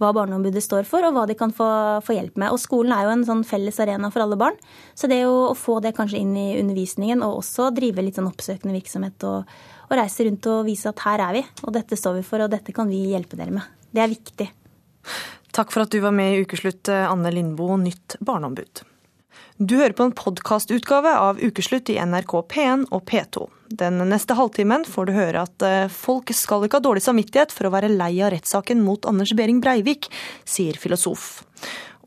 [0.03, 1.67] hva Barneombudet står for, og hva de kan få,
[2.07, 2.55] få, hjelp med.
[2.55, 4.57] Og Skolen er jo en sånn felles arena for alle barn.
[4.99, 8.75] Så det å, få det kanskje inn i undervisningen, og også drive litt sånn oppsøkende
[8.79, 9.53] virksomhet og,
[9.89, 12.51] og reise rundt og vise at her er vi, og dette står vi for, og
[12.55, 13.79] dette kan vi hjelpe dere med.
[13.93, 14.49] Det er viktig.
[15.53, 18.87] Takk for at du var med i Ukeslutt, Anne Lindboe, nytt barneombud.
[19.61, 23.45] Du hører på en podkastutgave av Ukeslutt i NRK P1 og P2.
[23.83, 27.69] Den neste halvtimen får du høre at eh, folk skal ikke ha dårlig samvittighet for
[27.69, 30.09] å være lei av rettssaken mot Anders Behring Breivik,
[30.49, 31.45] sier filosof.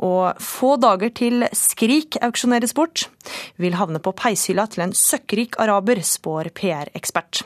[0.03, 3.07] Og få dager til Skrik auksjoneres bort,
[3.61, 7.45] vil havne på peishylla til en søkkrik araber, spår PR-ekspert.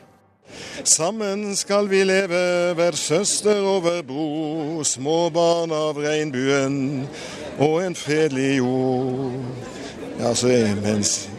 [0.83, 6.79] Sammen skal vi leve, hver søster og hver bror, små barn av regnbuen
[7.59, 9.35] og en fredelig jord.
[10.19, 11.29] Ja, så er mens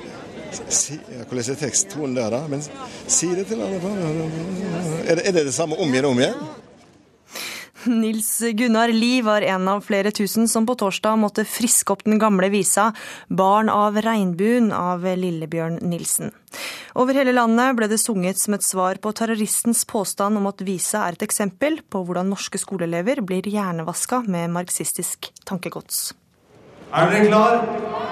[0.70, 0.96] Si,
[1.28, 2.40] hvordan er teksttonen der, da?
[2.50, 2.62] Men
[3.06, 3.78] si det til alle
[5.06, 6.40] er er det det samme om igjen og om igjen?
[7.84, 12.18] Nils Gunnar Lie var en av flere tusen som på torsdag måtte friske opp den
[12.20, 12.92] gamle visa
[13.28, 16.32] 'Barn av regnbuen' av Lillebjørn Nilsen.
[16.94, 21.06] Over hele landet ble det sunget som et svar på terroristens påstand om at visa
[21.06, 26.12] er et eksempel på hvordan norske skoleelever blir hjernevaska med marxistisk tankegods.
[26.92, 28.09] Er dere klar?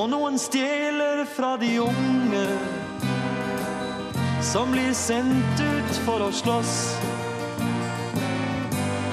[0.00, 2.44] Og noen stjeler fra de unge
[4.48, 6.76] som blir sendt ut for å slåss.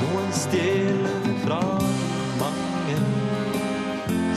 [0.05, 1.59] Noen stjeler fra
[2.39, 2.95] mange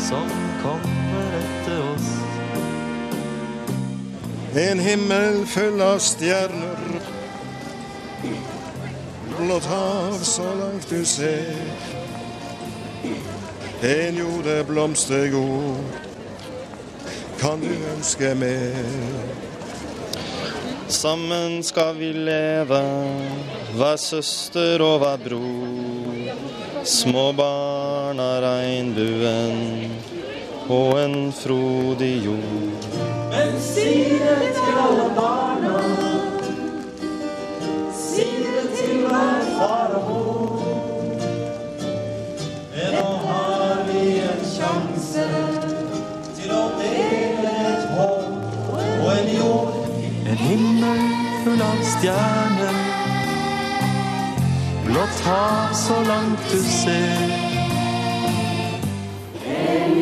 [0.09, 0.35] som
[0.65, 2.11] kommer etter oss.
[4.67, 7.01] En himmel full av stjerner.
[9.39, 11.55] Blått hav så langt du ser.
[13.87, 16.10] En jord er blomstergod.
[17.41, 18.75] Kan du ønske mer?
[20.89, 22.81] Sammen skal vi leve,
[23.73, 26.27] hver søster og hver bror.
[26.85, 29.95] Små barn av regnbuen
[30.69, 32.85] og en frodig jord.
[33.33, 33.89] Men si
[34.21, 35.79] det til alle barna.
[37.97, 40.61] Si det til hver far og mor.
[42.77, 45.50] Nå har vi en sjanse
[50.41, 51.01] himmel
[51.45, 52.79] full av stjerner.
[54.87, 57.51] Blått hav så langt du ser.
[59.47, 60.01] En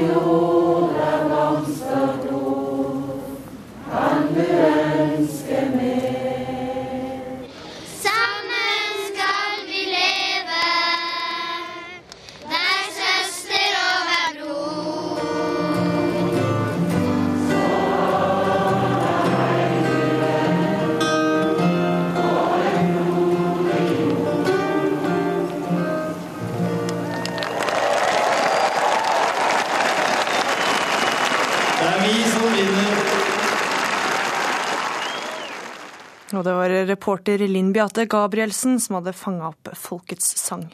[36.38, 40.68] Og det var reporter Linn Beate Gabrielsen som hadde fanga opp folkets sang.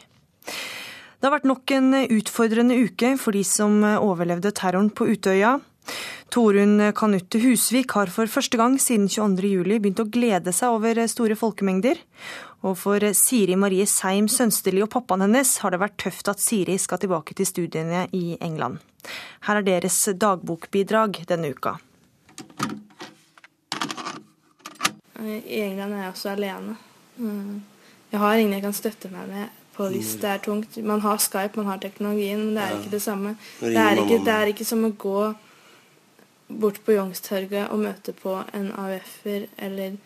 [0.44, 5.56] Det har vært nok en utfordrende uke for de som overlevde terroren på Utøya.
[6.34, 11.36] Torunn Kanutte Husvik har for første gang siden 22.07 begynt å glede seg over store
[11.38, 12.00] folkemengder.
[12.64, 16.76] Og for Siri Marie Seim Sønsterli og pappaen hennes har det vært tøft at Siri
[16.80, 18.84] skal tilbake til studiene i England.
[19.48, 21.78] Her er deres dagbokbidrag denne uka.
[25.20, 26.76] I England er jeg også alene.
[27.16, 27.62] Mm.
[28.12, 30.76] Jeg har ingen jeg kan støtte meg med på hvis det er tungt.
[30.86, 32.78] Man har Skype, man har teknologien, men det er Ja.
[32.78, 33.36] ikke det samme.
[33.60, 35.34] Det er ikke, det er ikke som å gå
[36.60, 39.96] bort på Youngstorget og møte på en AUF-er eller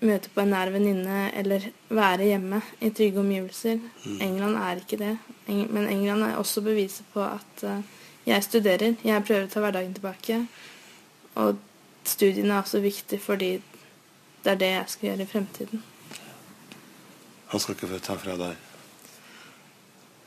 [0.00, 3.80] møte på en nær venninne eller være hjemme i trygge omgivelser.
[4.06, 4.20] Mm.
[4.20, 5.16] England er ikke det.
[5.48, 7.82] Men England er også beviset på at eh,
[8.26, 8.94] jeg studerer.
[9.04, 10.46] Jeg prøver å ta hverdagen tilbake.
[11.34, 11.58] Og
[12.04, 13.60] studiene er også viktig fordi
[14.44, 15.82] det er det jeg skal gjøre i fremtiden.
[17.50, 18.66] Han skal ikke få ta fra deg.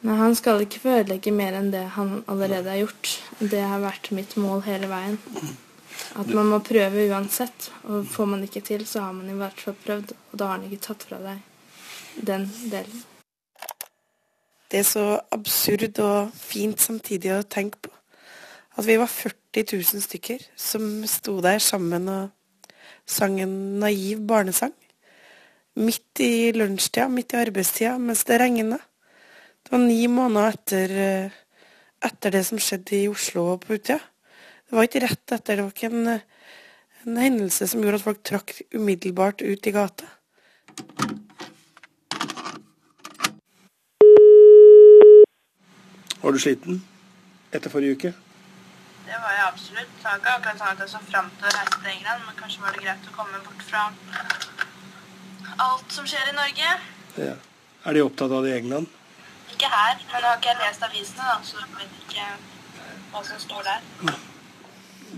[0.04, 3.14] Nei, han skal ikke få ødelegge mer enn det han allerede har gjort.
[3.40, 5.16] Det har vært mitt mål hele veien.
[6.20, 7.70] At man må prøve uansett.
[7.88, 10.12] Og får man ikke til, så har man i hvert fall prøvd.
[10.32, 11.40] Og da har han ikke tatt fra deg
[12.20, 13.04] den delen.
[14.70, 17.92] Det er så absurd og fint samtidig å tenke på.
[18.76, 22.32] At vi var 40 000 stykker som sto der sammen og
[23.06, 24.74] sang en naiv barnesang.
[25.76, 28.78] Midt i lunsjtida, midt i arbeidstida, mens det regna.
[29.64, 31.32] Det var ni måneder etter, eh,
[32.04, 34.00] etter det som skjedde i Oslo og på Utøya.
[34.00, 36.08] Det var ikke rett etter, det var ikke en,
[37.06, 40.10] en hendelse som gjorde at folk trakk umiddelbart ut i gata.
[46.24, 46.80] Var du sliten
[47.52, 48.14] etter forrige uke?
[49.14, 49.90] Det var jeg absolutt.
[49.98, 52.38] Det var ikke akkurat sånn at jeg så fram til å reise til England, men
[52.40, 53.84] kanskje var det greit å komme bort fra
[55.68, 56.72] alt som skjer i Norge.
[57.22, 57.36] Ja.
[57.86, 58.90] Er de opptatt av det i England?
[59.54, 62.28] Ikke her, men nå har ikke jeg lest avisene, da, så jeg vet ikke
[63.14, 64.18] hva som står der.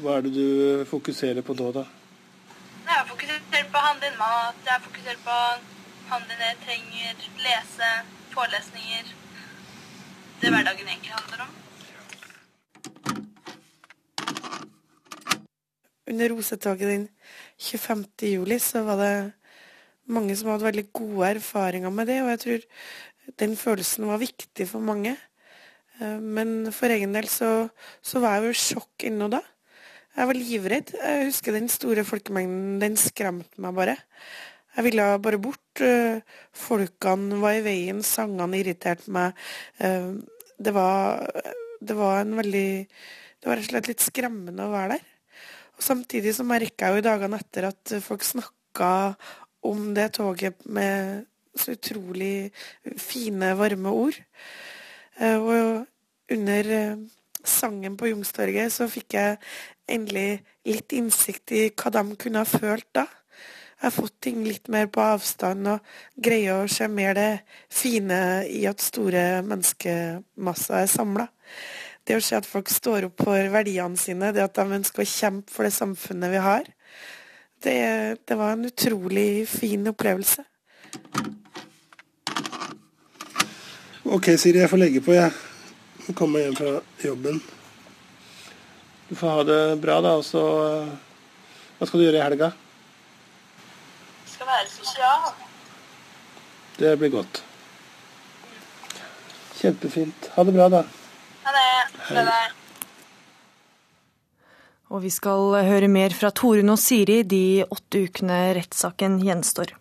[0.03, 1.87] Hva er det du fokuserer på da, da?
[2.85, 5.51] Jeg har fokusert på å handle inn mat, jeg har fokusert på å
[6.11, 7.93] handle det jeg trenger, lese,
[8.35, 9.15] forelesninger.
[10.41, 11.61] Det hverdagen egentlig handler om.
[16.07, 17.07] Under rosetoget den
[17.57, 18.05] 25.
[18.29, 19.13] juli så var det
[20.05, 22.65] mange som hadde veldig gode erfaringer med det, og jeg tror
[23.41, 25.15] den følelsen var viktig for mange.
[25.99, 27.69] Eh, Men for egen del så,
[28.05, 29.41] så var jeg jo i sjokk ennå da.
[30.15, 30.91] Jeg var livredd.
[30.95, 33.97] Jeg husker den store folkemengden, den skremte meg bare.
[34.75, 35.81] Jeg ville bare bort.
[35.83, 36.21] Eh,
[36.55, 39.35] Folkene var i veien, sangene irriterte meg.
[39.79, 40.13] Eh,
[40.55, 41.25] Det var,
[41.83, 45.01] det var en veldig Det var rett og slett litt skremmende å være der.
[45.79, 48.91] Samtidig så merka jeg jo i dagene etter at folk snakka
[49.65, 52.51] om det toget med så utrolig
[52.99, 54.17] fine, varme ord.
[55.19, 55.85] Eh, Og
[56.31, 56.97] under eh,
[57.45, 59.37] sangen på Jungstorget så fikk jeg
[59.87, 63.05] endelig litt innsikt i hva de kunne ha følt da.
[63.75, 67.31] Jeg har fått ting litt mer på avstand og greier å se mer det
[67.69, 71.27] fine i at store menneskemasser er samla.
[72.05, 75.09] Det å se at folk står opp for verdiene sine, det at de ønsker å
[75.09, 76.67] kjempe for det samfunnet vi har,
[77.65, 77.79] det,
[78.29, 80.45] det var en utrolig fin opplevelse.
[84.05, 85.31] Ok, Siri, jeg får legge på, jeg.
[85.33, 86.13] Ja.
[86.13, 87.39] Komme hjem fra jobben.
[89.09, 90.11] Du får ha det bra, da.
[90.19, 90.91] Og så eh,
[91.79, 92.51] Hva skal du gjøre i helga?
[94.29, 95.33] Skal være sosial.
[96.77, 97.41] Det blir godt.
[99.57, 100.29] Kjempefint.
[100.35, 100.83] Ha det bra, da.
[101.45, 102.35] Ha det.
[104.93, 109.73] Og vi skal høre mer fra Torunn og Siri de åtte ukene rettssaken gjenstår.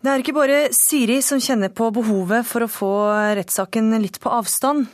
[0.00, 2.92] Det er ikke bare Siri som kjenner på behovet for å få
[3.36, 4.88] rettssaken litt på avstand.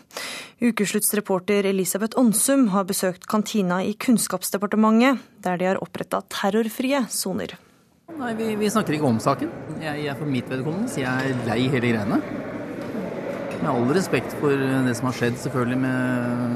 [0.59, 7.55] Ukeslutts reporter Elisabeth Onsum har besøkt kantina i Kunnskapsdepartementet, der de har oppretta terrorfrie soner.
[8.17, 9.51] Nei, vi, vi, snakker ikke om saken.
[9.83, 12.21] Jeg, jeg for mitt vedkommende sier jeg er lei hele greiene.
[13.63, 14.53] Med all respekt for
[14.87, 16.47] det som har skjedd selvfølgelig med,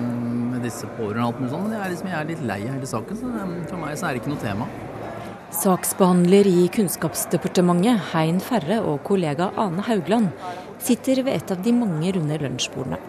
[0.53, 2.61] med disse pårørende og alt mulig sånt, men jeg er, liksom, jeg er litt lei
[2.67, 3.21] av hele saken.
[3.21, 3.35] Så
[3.71, 4.69] for meg så er det ikke noe tema.
[5.51, 10.31] Saksbehandler i Kunnskapsdepartementet, Hein Ferre og kollega Ane Haugland
[10.79, 13.01] sitter ved et av de mange runde lunsjbordene.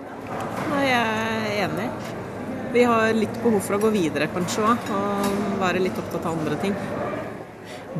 [0.72, 1.06] Nei, jeg
[1.52, 1.88] er enig.
[2.72, 6.40] Vi har litt behov for å gå videre kanskje òg, og være litt opptatt av
[6.40, 6.78] andre ting.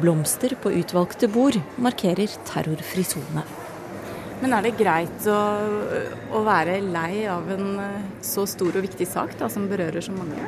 [0.02, 3.44] Blomster på utvalgte bord markerer terrorfri sone.
[4.42, 5.40] Men er det greit å,
[6.34, 7.76] å, være lei av en
[8.26, 10.48] så stor og viktig sak da, som berører så mange?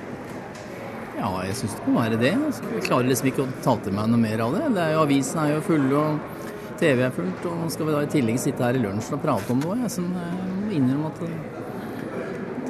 [1.13, 2.34] Ja, jeg syns det må være det.
[2.34, 4.63] Altså, jeg klarer liksom ikke å ta til meg noe mer av det.
[4.75, 6.41] det er jo, Avisen er jo full, og
[6.82, 7.45] TV er fullt.
[7.51, 9.77] Og skal vi da i tillegg sitte her i lunsjen og prate om noe?
[9.86, 11.32] Jeg, som, jeg må innrømme at det,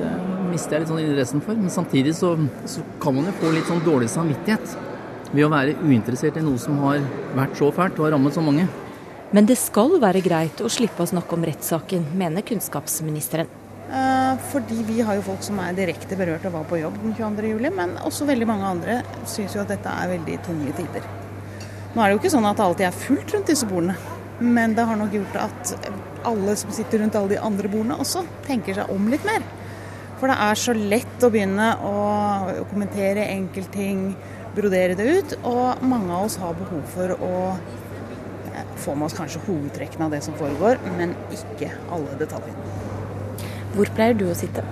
[0.02, 0.12] det
[0.52, 1.64] mister jeg litt sånn interessen for.
[1.64, 2.36] Men samtidig så,
[2.70, 4.76] så kan man jo få litt sånn dårlig samvittighet
[5.34, 7.00] ved å være uinteressert i noe som har
[7.34, 8.68] vært så fælt og har rammet så mange.
[9.34, 13.50] Men det skal være greit å slippe å snakke om rettssaken, mener kunnskapsministeren.
[14.52, 17.72] Fordi vi har jo folk som er direkte berørt og var på jobb den 22.07,
[17.74, 21.10] men også veldig mange andre syns jo at dette er veldig tunge tider.
[21.94, 23.98] Nå er det jo ikke sånn at det alltid er fullt rundt disse bordene,
[24.42, 25.76] men det har nok gjort at
[26.30, 29.46] alle som sitter rundt alle de andre bordene også tenker seg om litt mer.
[30.22, 31.96] For det er så lett å begynne å
[32.70, 34.12] kommentere enkeltting,
[34.54, 37.34] brodere det ut, og mange av oss har behov for å
[38.84, 42.72] få med oss kanskje hovedtrekkene av det som foregår, men ikke alle detaljene.
[43.74, 44.64] Hvor pleier du å sitte?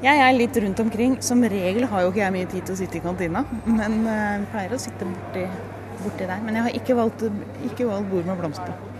[0.00, 1.18] Jeg er litt rundt omkring.
[1.24, 4.46] Som regel har jo ikke jeg mye tid til å sitte i kantina, men jeg
[4.52, 5.44] pleier å sitte borti,
[6.00, 6.40] borti der.
[6.44, 7.24] Men jeg har ikke valgt,
[7.68, 8.92] ikke valgt bord med blomster på.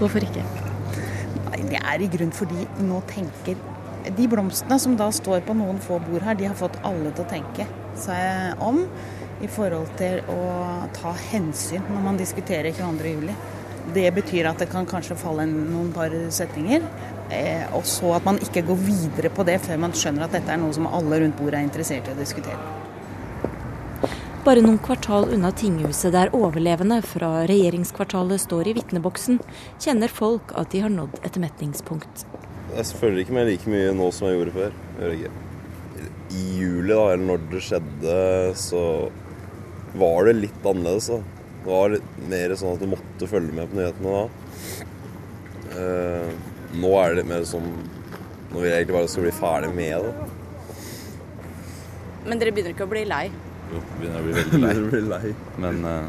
[0.00, 0.44] Hvorfor ikke?
[1.48, 3.58] Nei, Det er i grunn fordi nå tenker
[4.14, 7.24] De blomstene som da står på noen få bord her, de har fått alle til
[7.24, 7.66] å tenke
[7.98, 8.84] seg om
[9.44, 10.40] i forhold til å
[10.96, 13.30] ta hensyn når man diskuterer 22.07.
[13.94, 16.84] Det betyr at det kan kanskje falle noen par setninger,
[17.32, 20.52] eh, og så at man ikke går videre på det før man skjønner at dette
[20.52, 22.60] er noe som alle rundt bordet er interessert i å diskutere.
[24.44, 29.40] Bare noen kvartal unna tinghuset der overlevende fra regjeringskvartalet står i vitneboksen,
[29.82, 32.22] kjenner folk at de har nådd et metningspunkt.
[32.76, 34.78] Jeg føler ikke med like mye nå som jeg gjorde før.
[35.00, 35.44] Jeg gjør ikke.
[36.38, 38.16] I juli, da, eller når det skjedde,
[38.60, 38.82] så
[39.94, 41.06] var det litt annerledes.
[41.06, 41.18] da.
[41.64, 44.24] Det var litt mer sånn at du måtte følge med på nyhetene da.
[45.78, 46.30] Eh,
[46.78, 47.68] nå er det litt mer sånn
[48.48, 50.12] Nå vil jeg egentlig bare skal bli ferdig med det.
[52.24, 53.26] Men dere begynner ikke å bli lei?
[53.68, 54.70] Jo, begynner å bli veldig lei.
[54.94, 55.32] bli lei.
[55.60, 56.08] Men uh,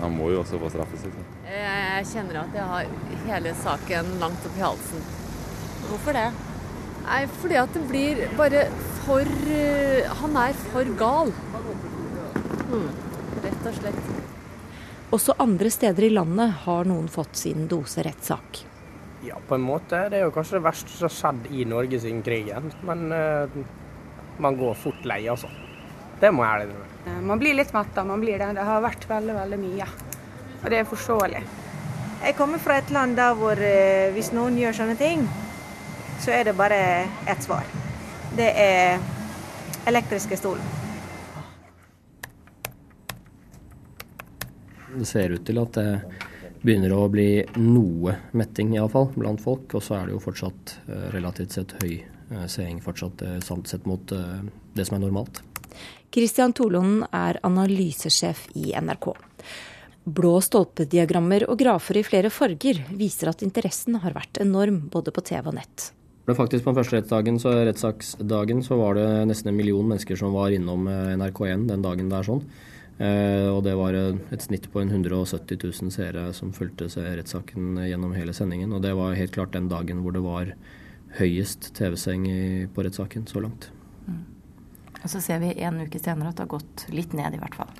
[0.00, 1.14] han må jo også få straffe seg.
[1.46, 2.90] Jeg kjenner at jeg har
[3.28, 5.06] hele saken langt opp i halsen.
[5.86, 6.26] Hvorfor det?
[7.06, 8.66] Nei, fordi at det blir bare
[9.04, 11.30] for uh, Han er for gal.
[12.66, 12.88] Hmm,
[13.46, 14.08] rett og slett.
[15.14, 18.64] Også andre steder i landet har noen fått sin dose rettssak.
[19.26, 20.08] Ja, på en måte.
[20.10, 22.68] Det er jo kanskje det verste som har skjedd i Norge siden krigen.
[22.86, 23.56] Men uh,
[24.42, 25.50] man går fort lei, altså.
[26.20, 27.22] Det må jeg ærlig innrømme.
[27.30, 28.50] Man blir litt metta, man blir det.
[28.58, 29.88] Det har vært veldig, veldig mye.
[30.62, 31.42] Og det er forståelig.
[32.26, 35.22] Jeg kommer fra et land der hvor uh, hvis noen gjør sånne ting,
[36.20, 36.80] så er det bare
[37.30, 37.66] ett svar.
[38.36, 38.98] Det er
[39.86, 40.75] elektriske stolen.
[44.96, 45.88] Det ser ut til at det
[46.62, 49.76] begynner å bli noe metting, iallfall, blant folk.
[49.76, 53.86] Og så er det jo fortsatt eh, relativt sett høy eh, seing fortsatt samt sett
[53.86, 55.42] mot det som er normalt.
[56.10, 59.10] Kristian Tolonen er analysesjef i NRK.
[60.06, 65.24] Blå stolpediagrammer og grafer i flere farger viser at interessen har vært enorm både på
[65.26, 65.90] TV og nett.
[66.26, 70.34] Faktisk På den første rettsdagen så, rettssaksdagen så var det nesten en million mennesker som
[70.34, 72.42] var innom eh, NRK1 den dagen det er sånn.
[72.96, 78.16] Eh, og det var et snitt på en 170 000 seere som fulgte rettssaken gjennom
[78.16, 78.72] hele sendingen.
[78.72, 80.54] Og det var helt klart den dagen hvor det var
[81.18, 82.26] høyest TV-seng
[82.74, 83.70] på rettssaken så langt.
[84.06, 84.24] Mm.
[85.06, 87.54] Og så ser vi en uke senere at det har gått litt ned, i hvert
[87.54, 87.70] fall.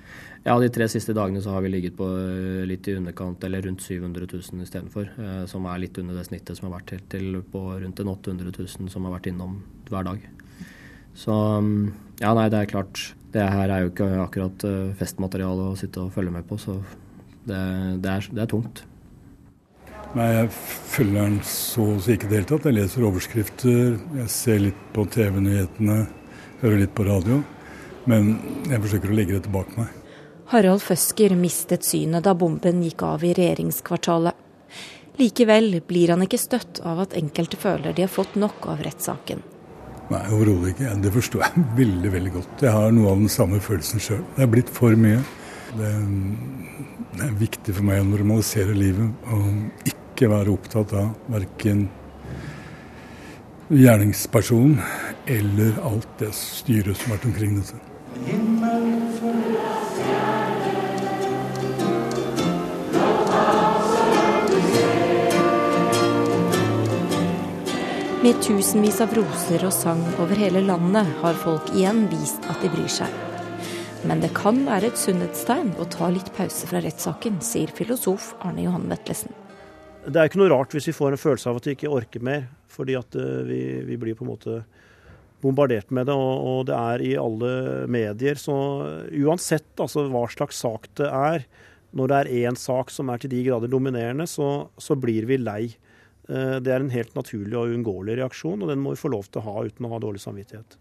[0.47, 3.65] Ja, de tre siste dagene så har vi ligget på eh, litt i underkant, eller
[3.67, 5.09] rundt 700 000 istedenfor.
[5.19, 8.13] Eh, som er litt under det snittet som har vært helt til på rundt en
[8.13, 9.59] 800 000 som har vært innom
[9.91, 10.29] hver dag.
[11.19, 11.81] Så mm,
[12.23, 13.09] ja, nei, det er klart.
[13.37, 16.79] Det her er jo ikke akkurat eh, festmateriale å sitte og følge med på, så
[17.45, 17.59] det,
[18.01, 18.85] det, er, det er tungt.
[20.17, 20.49] Nei, jeg
[20.95, 22.69] følger den så å si ikke i det hele tatt.
[22.71, 25.99] Jeg leser overskrifter, jeg ser litt på TV-nyhetene,
[26.63, 27.43] hører litt på radio.
[28.09, 28.37] Men
[28.71, 29.91] jeg forsøker å legge det tilbake meg.
[30.53, 34.45] Harald Føsker mistet synet da bomben gikk av i regjeringskvartalet.
[35.19, 39.43] Likevel blir han ikke støtt av at enkelte føler de har fått nok av rettssaken.
[40.07, 40.93] Nei, overhodet ikke.
[41.03, 42.63] Det forstår jeg veldig veldig godt.
[42.63, 44.23] Jeg har noe av den samme følelsen sjøl.
[44.37, 45.23] Det er blitt for mye.
[45.77, 45.91] Det
[47.17, 51.87] det er viktig for meg å normalisere livet og ikke være opptatt av verken
[53.73, 54.77] gjerningspersonen
[55.33, 57.81] eller alt det styret som har vært omkring dette.
[68.27, 72.67] Med tusenvis av roser og sang over hele landet har folk igjen vist at de
[72.73, 73.13] bryr seg.
[74.03, 78.65] Men det kan være et sunnhetstegn å ta litt pause fra rettssaken, sier filosof Arne
[78.65, 79.31] Johan Vetlesen.
[80.11, 82.27] Det er ikke noe rart hvis vi får en følelse av at vi ikke orker
[82.27, 83.63] mer, fordi at eh, vi,
[83.93, 84.59] vi blir på en måte
[85.47, 87.55] bombardert med det, og, og, det er i alle
[87.87, 88.43] medier.
[88.43, 88.59] Så
[89.23, 91.47] uansett altså, hva slags sak det er,
[91.95, 95.45] når det er én sak som er til de grader dominerende, så, så blir vi
[95.47, 95.77] lei.
[96.27, 99.29] Eh, det er en helt naturlig og uunngåelig reaksjon, og den må vi få lov
[99.31, 100.79] til å ha uten å ha dårlig samvittighet.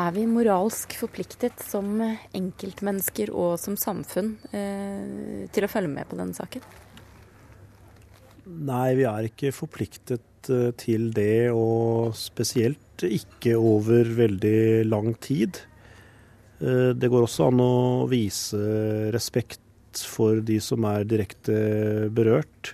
[0.00, 2.00] Er vi moralsk forpliktet som
[2.36, 6.64] enkeltmennesker og som samfunn eh, til å følge med på denne saken?
[8.46, 15.60] Nei, vi er ikke forpliktet eh, til det, og spesielt ikke over veldig lang tid.
[16.56, 18.56] Det går også an å vise
[19.12, 21.58] respekt for de som er direkte
[22.16, 22.70] berørt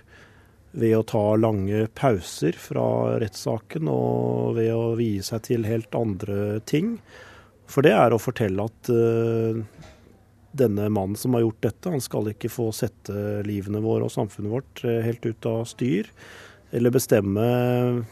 [0.73, 2.85] ved å ta lange pauser fra
[3.21, 6.95] rettssaken og ved å vie seg til helt andre ting.
[7.69, 9.61] For det er å fortelle at uh,
[10.53, 14.53] denne mannen som har gjort dette, han skal ikke få sette livene våre og samfunnet
[14.53, 16.09] vårt uh, helt ut av styr.
[16.73, 17.45] Eller bestemme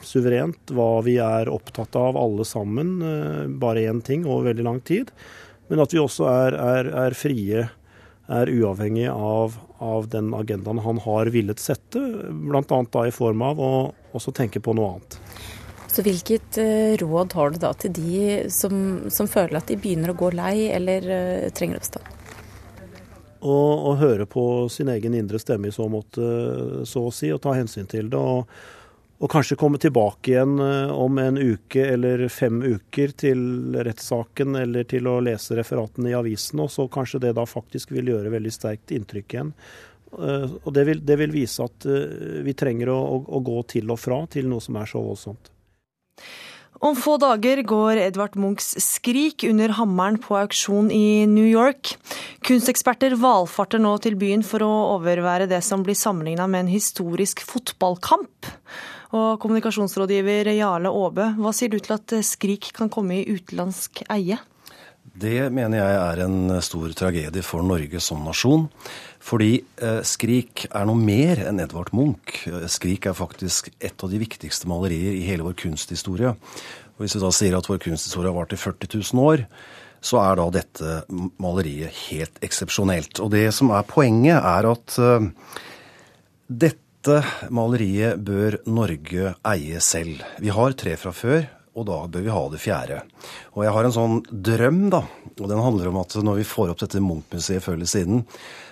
[0.05, 4.81] suverent hva vi er opptatt av alle sammen, uh, bare én ting over veldig lang
[4.85, 5.09] tid.
[5.71, 7.65] Men at vi også er, er, er frie
[8.31, 11.99] er uavhengig av, av, den agendaen han har villet sette,
[12.31, 12.81] bl.a.
[13.05, 13.71] i form av å
[14.15, 15.19] også tenke på noe annet.
[15.91, 18.75] Så Hvilket uh, råd har du da til de som,
[19.11, 22.07] som, føler at de begynner å gå lei eller uh, trenger oppstand?
[23.41, 23.55] Å,
[23.91, 26.21] å høre på sin egen indre stemme i så måte,
[26.87, 28.19] så å si, og ta hensyn til det.
[28.21, 28.47] og
[29.21, 33.43] og kanskje komme tilbake igjen eh, om en uke eller fem uker til
[33.77, 38.09] rettssaken eller til å lese referatene i avisen, og så kanskje det da faktisk vil
[38.15, 39.55] gjøre veldig sterkt inntrykk igjen.
[40.17, 43.93] Eh, og det vil, det vil vise at eh, vi trenger å, å, gå til
[43.93, 45.53] og fra til noe som er så voldsomt.
[46.81, 51.93] Om få dager går Edvard Munchs 'Skrik' under hammeren på auksjon i New York.
[52.41, 57.45] Kunsteksperter valfarter nå til byen for å overvære det som blir sammenligna med en historisk
[57.45, 58.49] fotballkamp.
[59.11, 64.39] Og kommunikasjonsrådgiver Jarle Aabe, hva sier du til at Skrik kan komme i utenlandsk eie?
[65.01, 68.69] Det mener jeg er en stor tragedie for Norge som nasjon.
[69.21, 72.45] Fordi eh, Skrik er noe mer enn Edvard Munch.
[72.71, 76.31] Skrik er faktisk et av de viktigste malerier i hele vår kunsthistorie.
[76.31, 79.43] Og hvis vi da sier at vår kunsthistorie har vart i 40 000 år,
[80.01, 80.95] så er da dette
[81.41, 83.19] maleriet helt eksepsjonelt.
[83.21, 84.95] Og det som er poenget, er at
[86.47, 90.21] dette dette maleriet bør Norge eie selv.
[90.37, 92.99] Vi har tre fra før, og da bør vi ha det fjerde.
[93.55, 95.01] Og jeg har en sånn drøm, da.
[95.39, 98.21] Og den handler om at når vi får opp dette Munch-museet før eller siden,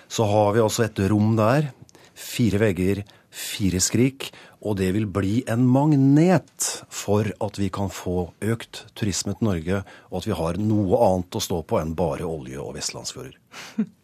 [0.06, 1.72] så har vi også et rom der.
[2.14, 3.02] Fire vegger,
[3.34, 4.30] fire skrik.
[4.62, 9.82] Og det vil bli en magnet for at vi kan få økt turisme til Norge,
[10.12, 13.40] og at vi har noe annet å stå på enn bare olje og vestlandsfjorder.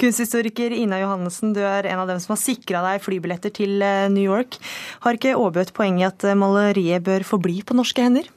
[0.00, 4.08] Kunsthistoriker Ina Johannessen, du er en av dem som har sikra deg flybilletter til eh,
[4.12, 4.58] New York.
[5.06, 8.28] Har ikke Aabø et poeng i at eh, maleriet bør forbli på norske hender?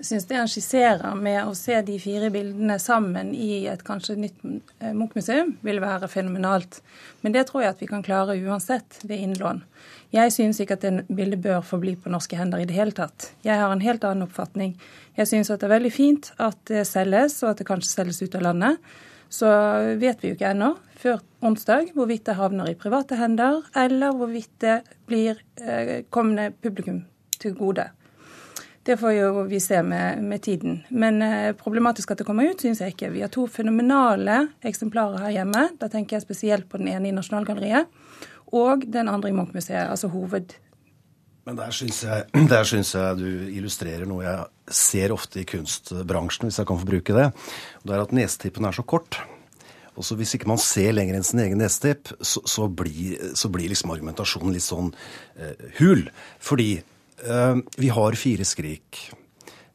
[0.00, 4.14] Jeg syns det han skisserer med å se de fire bildene sammen i et kanskje
[4.16, 4.38] nytt
[4.80, 6.78] eh, Munch-museum, vil være fenomenalt.
[7.20, 9.60] Men det tror jeg at vi kan klare uansett ved innlån.
[10.16, 13.28] Jeg syns ikke at det bildet bør forbli på norske hender i det hele tatt.
[13.44, 14.72] Jeg har en helt annen oppfatning.
[15.20, 18.22] Jeg syns at det er veldig fint at det selges, og at det kanskje selges
[18.24, 18.92] ut av landet.
[19.30, 19.48] Så
[20.00, 24.56] vet vi jo ikke ennå, før onsdag, hvorvidt det havner i private hender, eller hvorvidt
[24.64, 27.04] det blir eh, kommende publikum
[27.38, 27.86] til gode.
[28.82, 30.80] Det får jo vi se med, med tiden.
[30.90, 33.12] Men eh, problematisk at det kommer ut, syns jeg ikke.
[33.14, 35.66] Vi har to fenomenale eksemplarer her hjemme.
[35.78, 37.86] Da tenker jeg spesielt på den ene i Nasjonalgalleriet
[38.56, 40.56] og den andre i Munch-museet, altså hoved...
[41.50, 42.30] Men der syns, jeg,
[42.94, 47.28] jeg du illustrerer noe jeg ser ofte i kunstbransjen, hvis jeg kan få bruke det.
[47.82, 49.18] Det er at nesetippen er så kort.
[49.98, 53.50] Og så Hvis ikke man ser lenger enn sin egen nesetipp, så, så, blir, så
[53.52, 54.94] blir liksom argumentasjonen litt sånn
[55.36, 56.06] eh, hul.
[56.40, 56.70] Fordi
[57.26, 59.12] Eh, vi har fire skrik.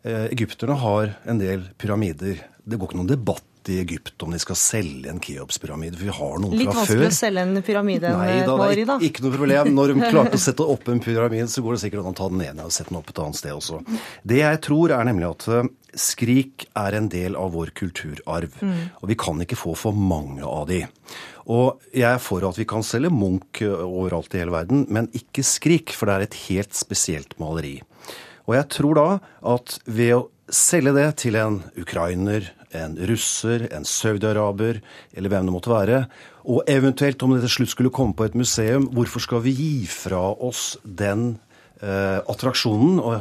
[0.03, 2.41] Eh, egypterne har en del pyramider.
[2.63, 6.15] Det går ikke noen debatt i Egypt om de skal selge en Keops-pyramide, for vi
[6.17, 6.99] har noen Litt fra før.
[6.99, 9.71] Litt vanskelig å selge en pyramide Nei, da, det er ikke, ikke noe problem.
[9.77, 12.29] Når de klarte å sette opp en pyramide, så går det sikkert an å ta
[12.31, 13.81] den ned og sette den opp et annet sted også.
[14.27, 15.71] Det jeg tror, er nemlig at eh,
[16.07, 18.59] skrik er en del av vår kulturarv.
[18.61, 18.77] Mm.
[19.01, 20.83] Og vi kan ikke få for mange av de.
[21.51, 25.45] Og jeg er for at vi kan selge Munch overalt i hele verden, men ikke
[25.45, 27.77] Skrik, for det er et helt spesielt maleri.
[28.45, 29.09] Og jeg tror da
[29.55, 34.81] at ved å selge det til en ukrainer, en russer, en saudiaraber
[35.15, 36.01] eller hvem det måtte være,
[36.45, 39.71] og eventuelt om det til slutt skulle komme på et museum, hvorfor skal vi gi
[39.89, 41.39] fra oss den
[41.81, 42.99] eh, attraksjonen?
[43.01, 43.15] Og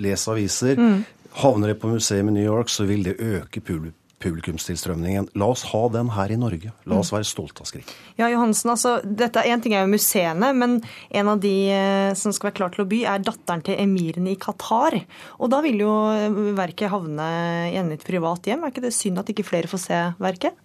[0.00, 0.78] lese aviser.
[0.80, 1.02] Mm.
[1.42, 3.60] Havner det på museum i New York, så vil det øke
[4.22, 5.28] publikumstilstrømningen.
[5.38, 6.72] La oss ha den her i Norge.
[6.86, 7.16] La oss mm.
[7.18, 7.92] være stolte av Skrik.
[8.20, 10.78] Ja, Johansen, altså, dette En ting er jo museene, men
[11.10, 14.28] en av de eh, som skal være klar til å by, er datteren til emiren
[14.30, 15.00] i Qatar.
[15.42, 15.94] Og da vil jo
[16.56, 17.28] verket havne
[17.72, 18.62] i et privat hjem.
[18.62, 20.58] Er ikke det synd at ikke flere får se verket?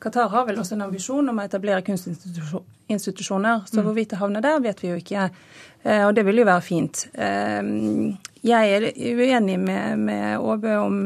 [0.00, 3.66] Qatar har vel også en ambisjon om å etablere kunstinstitusjoner.
[3.68, 3.84] Så mm.
[3.84, 5.28] hvorvidt det havner der, vet vi jo ikke.
[5.84, 7.04] Eh, og det vil jo være fint.
[7.12, 7.60] Eh,
[8.46, 11.00] jeg er uenig med, med Åbe om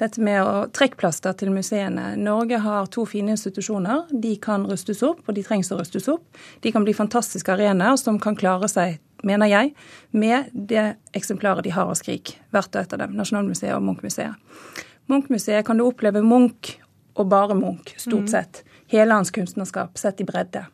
[0.00, 2.14] dette med å trekkplaster til museene.
[2.18, 4.08] Norge har to fine institusjoner.
[4.10, 6.24] De kan rustes opp, og de trengs å rustes opp.
[6.64, 9.72] De kan bli fantastiske arenaer som kan klare seg, mener jeg,
[10.10, 10.86] med det
[11.16, 13.14] eksemplaret de har av Skrik, hvert og et av dem.
[13.18, 14.82] Nasjonalmuseet og Munch-museet.
[15.12, 16.76] Munch-museet kan du oppleve Munch
[17.14, 18.32] og bare Munch, stort mm.
[18.34, 18.64] sett.
[18.90, 20.66] Hele hans kunstnerskap sett i bredde.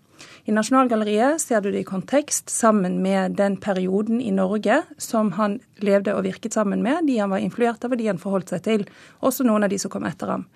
[0.51, 5.61] I Nasjonalgalleriet ser du det i kontekst sammen med den perioden i Norge som han
[5.78, 8.64] levde og virket sammen med, de han var influert av og de han forholdt seg
[8.64, 8.82] til,
[9.22, 10.48] også noen av de som kom etter ham.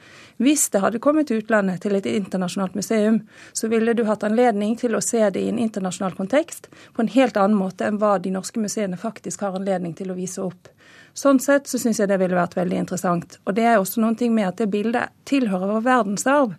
[0.42, 3.20] Hvis det hadde kommet til utlandet, til et internasjonalt museum,
[3.55, 7.14] så ville du hatt anledning til å se det i en internasjonal kontekst på en
[7.14, 10.74] helt annen måte enn hva de norske museene faktisk har anledning til å vise opp.
[11.14, 13.38] Sånn sett så syns jeg det ville vært veldig interessant.
[13.47, 16.59] Og det er også noen ting med at det bildet tilhører vår verdensarv.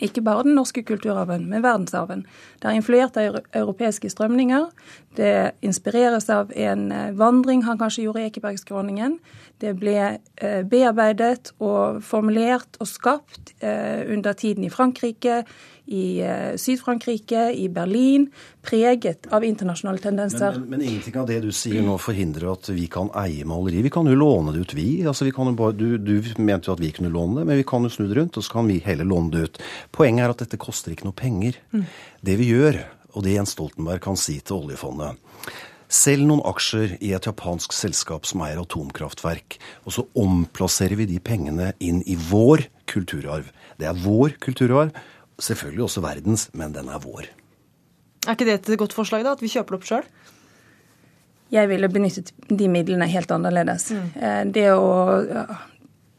[0.00, 2.24] Ikke bare den norske kulturarven, men verdensarven.
[2.60, 4.70] Det er influert av europeiske strømninger.
[5.16, 9.16] Det inspireres av en eh, vandring han kanskje gjorde i Ekebergskråningen.
[9.58, 15.42] Det ble eh, bearbeidet og formulert og skapt eh, under tiden i Frankrike,
[15.90, 16.22] i
[16.54, 18.28] Syd-Frankrike, i Berlin,
[18.62, 20.54] preget av internasjonale tendenser.
[20.54, 23.82] Men, men, men, ingenting av det du sier nå forhindrer at vi kan eie maleri.
[23.82, 25.00] Vi kan jo låne det ut, vi.
[25.02, 27.82] Altså, vi bare, du, du, mente jo at vi kunne låne det, men vi kan
[27.82, 29.60] jo snu det rundt, og så kan vi heller låne det ut.
[29.90, 31.58] Poenget er at dette koster ikke noe penger.
[31.74, 31.88] Mm.
[32.30, 32.78] Det vi gjør,
[33.14, 35.18] og det Jens Stoltenberg kan si til oljefondet
[35.90, 41.16] Selg noen aksjer i et japansk selskap som eier atomkraftverk, og så omplasserer vi de
[41.18, 43.48] pengene inn i vår kulturarv.
[43.74, 44.94] Det er vår kulturarv,
[45.40, 47.28] Selvfølgelig også verdens, men den er vår.
[48.26, 49.32] Er ikke det et godt forslag, da?
[49.32, 50.08] At vi kjøper det opp sjøl?
[51.50, 53.88] Jeg ville benyttet de midlene helt annerledes.
[53.96, 54.10] Mm.
[54.20, 54.90] Eh, det å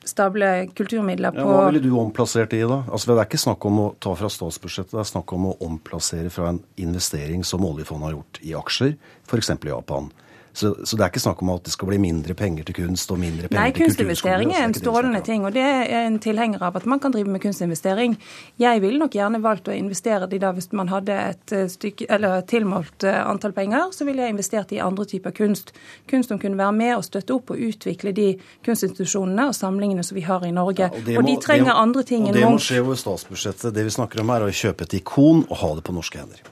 [0.08, 2.82] stable kulturmidler på ja, Hva ville du omplassert det i, da?
[2.90, 5.56] Altså, Det er ikke snakk om å ta fra statsbudsjettet, det er snakk om å
[5.68, 8.96] omplassere fra en investering som oljefondet har gjort i aksjer,
[9.30, 9.54] f.eks.
[9.54, 10.12] i Japan.
[10.54, 13.12] Så, så, det er ikke snakk om at det skal bli mindre penger til kunst
[13.14, 16.64] og mindre penger Nei, til kunstinvestering er en strålende ting, og det er en tilhenger
[16.68, 18.18] av at man kan drive med kunstinvestering.
[18.60, 22.10] Jeg ville nok gjerne valgt å investere de da hvis man hadde et eh, stykke,
[22.12, 25.72] eller tilmålt eh, antall penger, så ville jeg investert i andre typer kunst.
[26.12, 28.28] Kunst som kunne være med og støtte opp og utvikle de
[28.68, 30.92] kunstinstitusjonene og samlingene som vi har i Norge.
[30.92, 32.44] Ja, og, og, de trenger må, andre ting enn Munch.
[32.44, 33.72] Og det må skje over statsbudsjettet.
[33.78, 36.44] Det vi snakker om er å kjøpe et ikon og ha det på norske hender.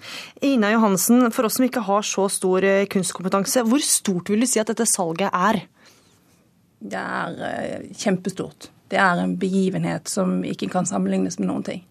[0.46, 4.50] Ina Johansen, for oss som ikke har så stor eh, kunstkompetanse, hvor stort vil du
[4.50, 5.64] si at dette salget er?
[6.80, 8.70] Det er uh, kjempestort.
[8.90, 11.82] Det er en begivenhet som ikke kan sammenlignes med noen ting.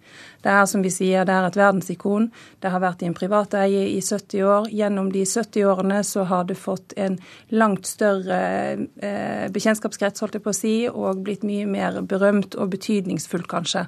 [0.42, 2.28] Det er som vi sier, det er et verdensikon.
[2.62, 4.68] Det har vært i en privat eie i 70 år.
[4.74, 7.18] Gjennom de 70 årene så har det fått en
[7.54, 8.38] langt større
[8.74, 13.86] eh, bekjentskapskrets, holdt jeg på å si, og blitt mye mer berømt og betydningsfullt, kanskje.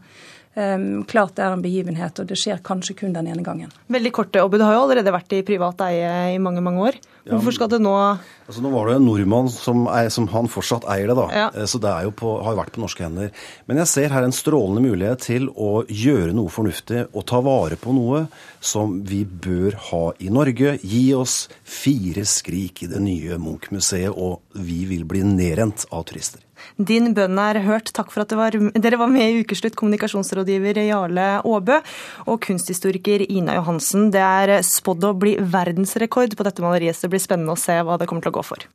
[0.58, 3.70] Um, klart det er en begivenhet, og det skjer kanskje kun den ene gangen.
[3.86, 6.98] Veldig korte, du har jo allerede vært i privat eie i mange mange år.
[7.30, 10.88] Hvorfor skal det nå Altså Nå var det en nordmann som, er, som han fortsatt
[10.90, 11.26] eier det, da.
[11.30, 11.44] Ja.
[11.54, 13.30] Eh, Så det er jo på, har jo vært på norske hender.
[13.70, 17.78] Men jeg ser her en strålende mulighet til å gjøre noe fornuftig og ta vare
[17.78, 18.24] på noe
[18.58, 20.80] som vi bør ha i Norge.
[20.82, 26.42] Gi oss fire skrik i det nye Munch-museet, og vi vil bli nedrent av turister.
[26.76, 27.90] Din bønn er hørt.
[27.96, 31.80] Takk for at dere var med i Ukeslutt, kommunikasjonsrådgiver Jarle Aabø
[32.26, 34.10] og kunsthistoriker Ina Johansen.
[34.14, 37.76] Det er spådd å bli verdensrekord på dette maleriet, så det blir spennende å se
[37.82, 38.66] hva det kommer til å gå for.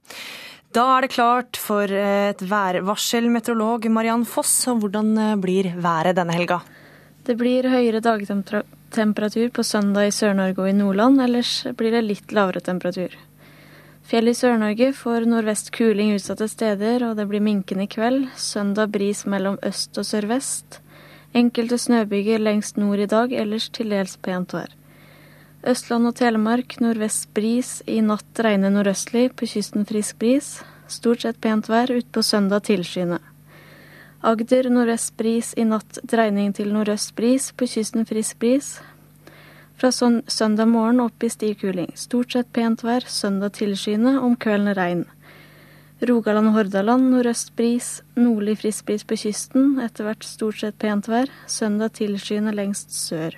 [0.75, 3.29] Da er det klart for et værvarsel.
[3.31, 6.59] Meteorolog Mariann Foss, og hvordan blir været denne helga?
[7.25, 12.35] Det blir høyere dagtemperatur på søndag i Sør-Norge og i Nordland, ellers blir det litt
[12.35, 13.15] lavere temperatur.
[14.05, 18.27] Fjell i Sør-Norge får nordvest kuling utsatte steder, og det blir minkende i kveld.
[18.37, 20.77] Søndag bris mellom øst og sørvest.
[21.33, 24.69] Enkelte snøbyger lengst nord i dag, ellers til dels pent vær.
[25.65, 30.59] Østland og Telemark nordvest bris, i natt regner nordøstlig, på kysten frisk bris.
[30.85, 33.17] Stort sett pent vær, utpå søndag tilskyende.
[34.21, 38.75] Agder nordvest bris, i natt dreining til nordøst bris, på kysten frisk bris.
[39.76, 41.89] Fra søn søndag morgen opp i stiv kuling.
[41.99, 45.03] Stort sett pent vær, søndag tilskyende, om kvelden regn.
[46.07, 51.09] Rogaland og Hordaland nordøst bris, nordlig frisk bris på kysten, etter hvert stort sett pent
[51.11, 53.36] vær, søndag tilskyende lengst sør.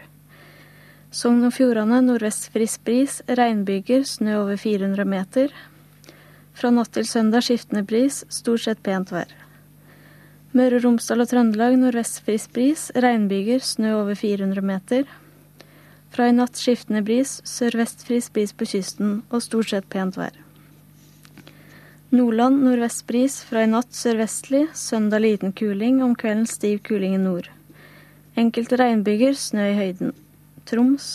[1.10, 5.54] Sogn og Fjordane nordvest frisk bris, regnbyger, snø over 400 meter.
[6.58, 9.32] Fra natt til søndag skiftende bris, stort sett pent vær.
[10.54, 15.10] Møre og Romsdal og Trøndelag nordvest frisk bris, regnbyger, snø over 400 meter.
[16.18, 20.34] Fra i natt skiftende bris, sørvestfrisk bris på kysten og stort sett pent vær.
[22.10, 27.22] Nordland nordvest bris, fra i natt sørvestlig, søndag liten kuling, om kvelden stiv kuling i
[27.22, 27.52] nord.
[28.34, 30.16] Enkelte regnbyger, snø i høyden.
[30.66, 31.12] Troms.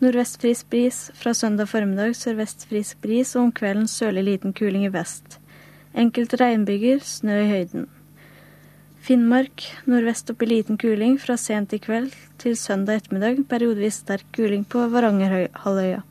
[0.00, 4.88] Nordvest frisk bris, fra søndag formiddag sørvest frisk bris, og om kvelden sørlig liten kuling
[4.88, 5.36] i vest.
[5.92, 7.90] Enkelte regnbyger, snø i høyden.
[9.08, 12.10] Finnmark nordvest opp i liten kuling fra sent i kveld
[12.42, 16.02] til søndag ettermiddag, periodevis sterk kuling på Varangerhalvøya.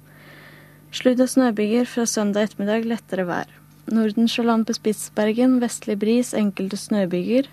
[0.89, 3.53] Sludd- og snøbyger fra søndag ettermiddag, lettere vær.
[3.93, 7.51] Nordensjøland på Spitsbergen, vestlig bris, enkelte snøbyger.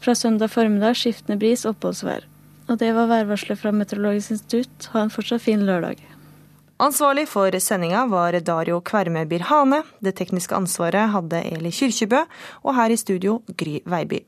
[0.00, 2.24] Fra søndag formiddag skiftende bris, oppholdsvær.
[2.72, 4.88] Og det var værvarselet fra Meteorologisk institutt.
[4.96, 6.00] Ha en fortsatt fin lørdag.
[6.80, 9.84] Ansvarlig for sendinga var Dario Kverme Birhane.
[10.00, 12.24] Det tekniske ansvaret hadde Eli Kyrkjebø,
[12.64, 14.24] og her i studio Gry Veiby.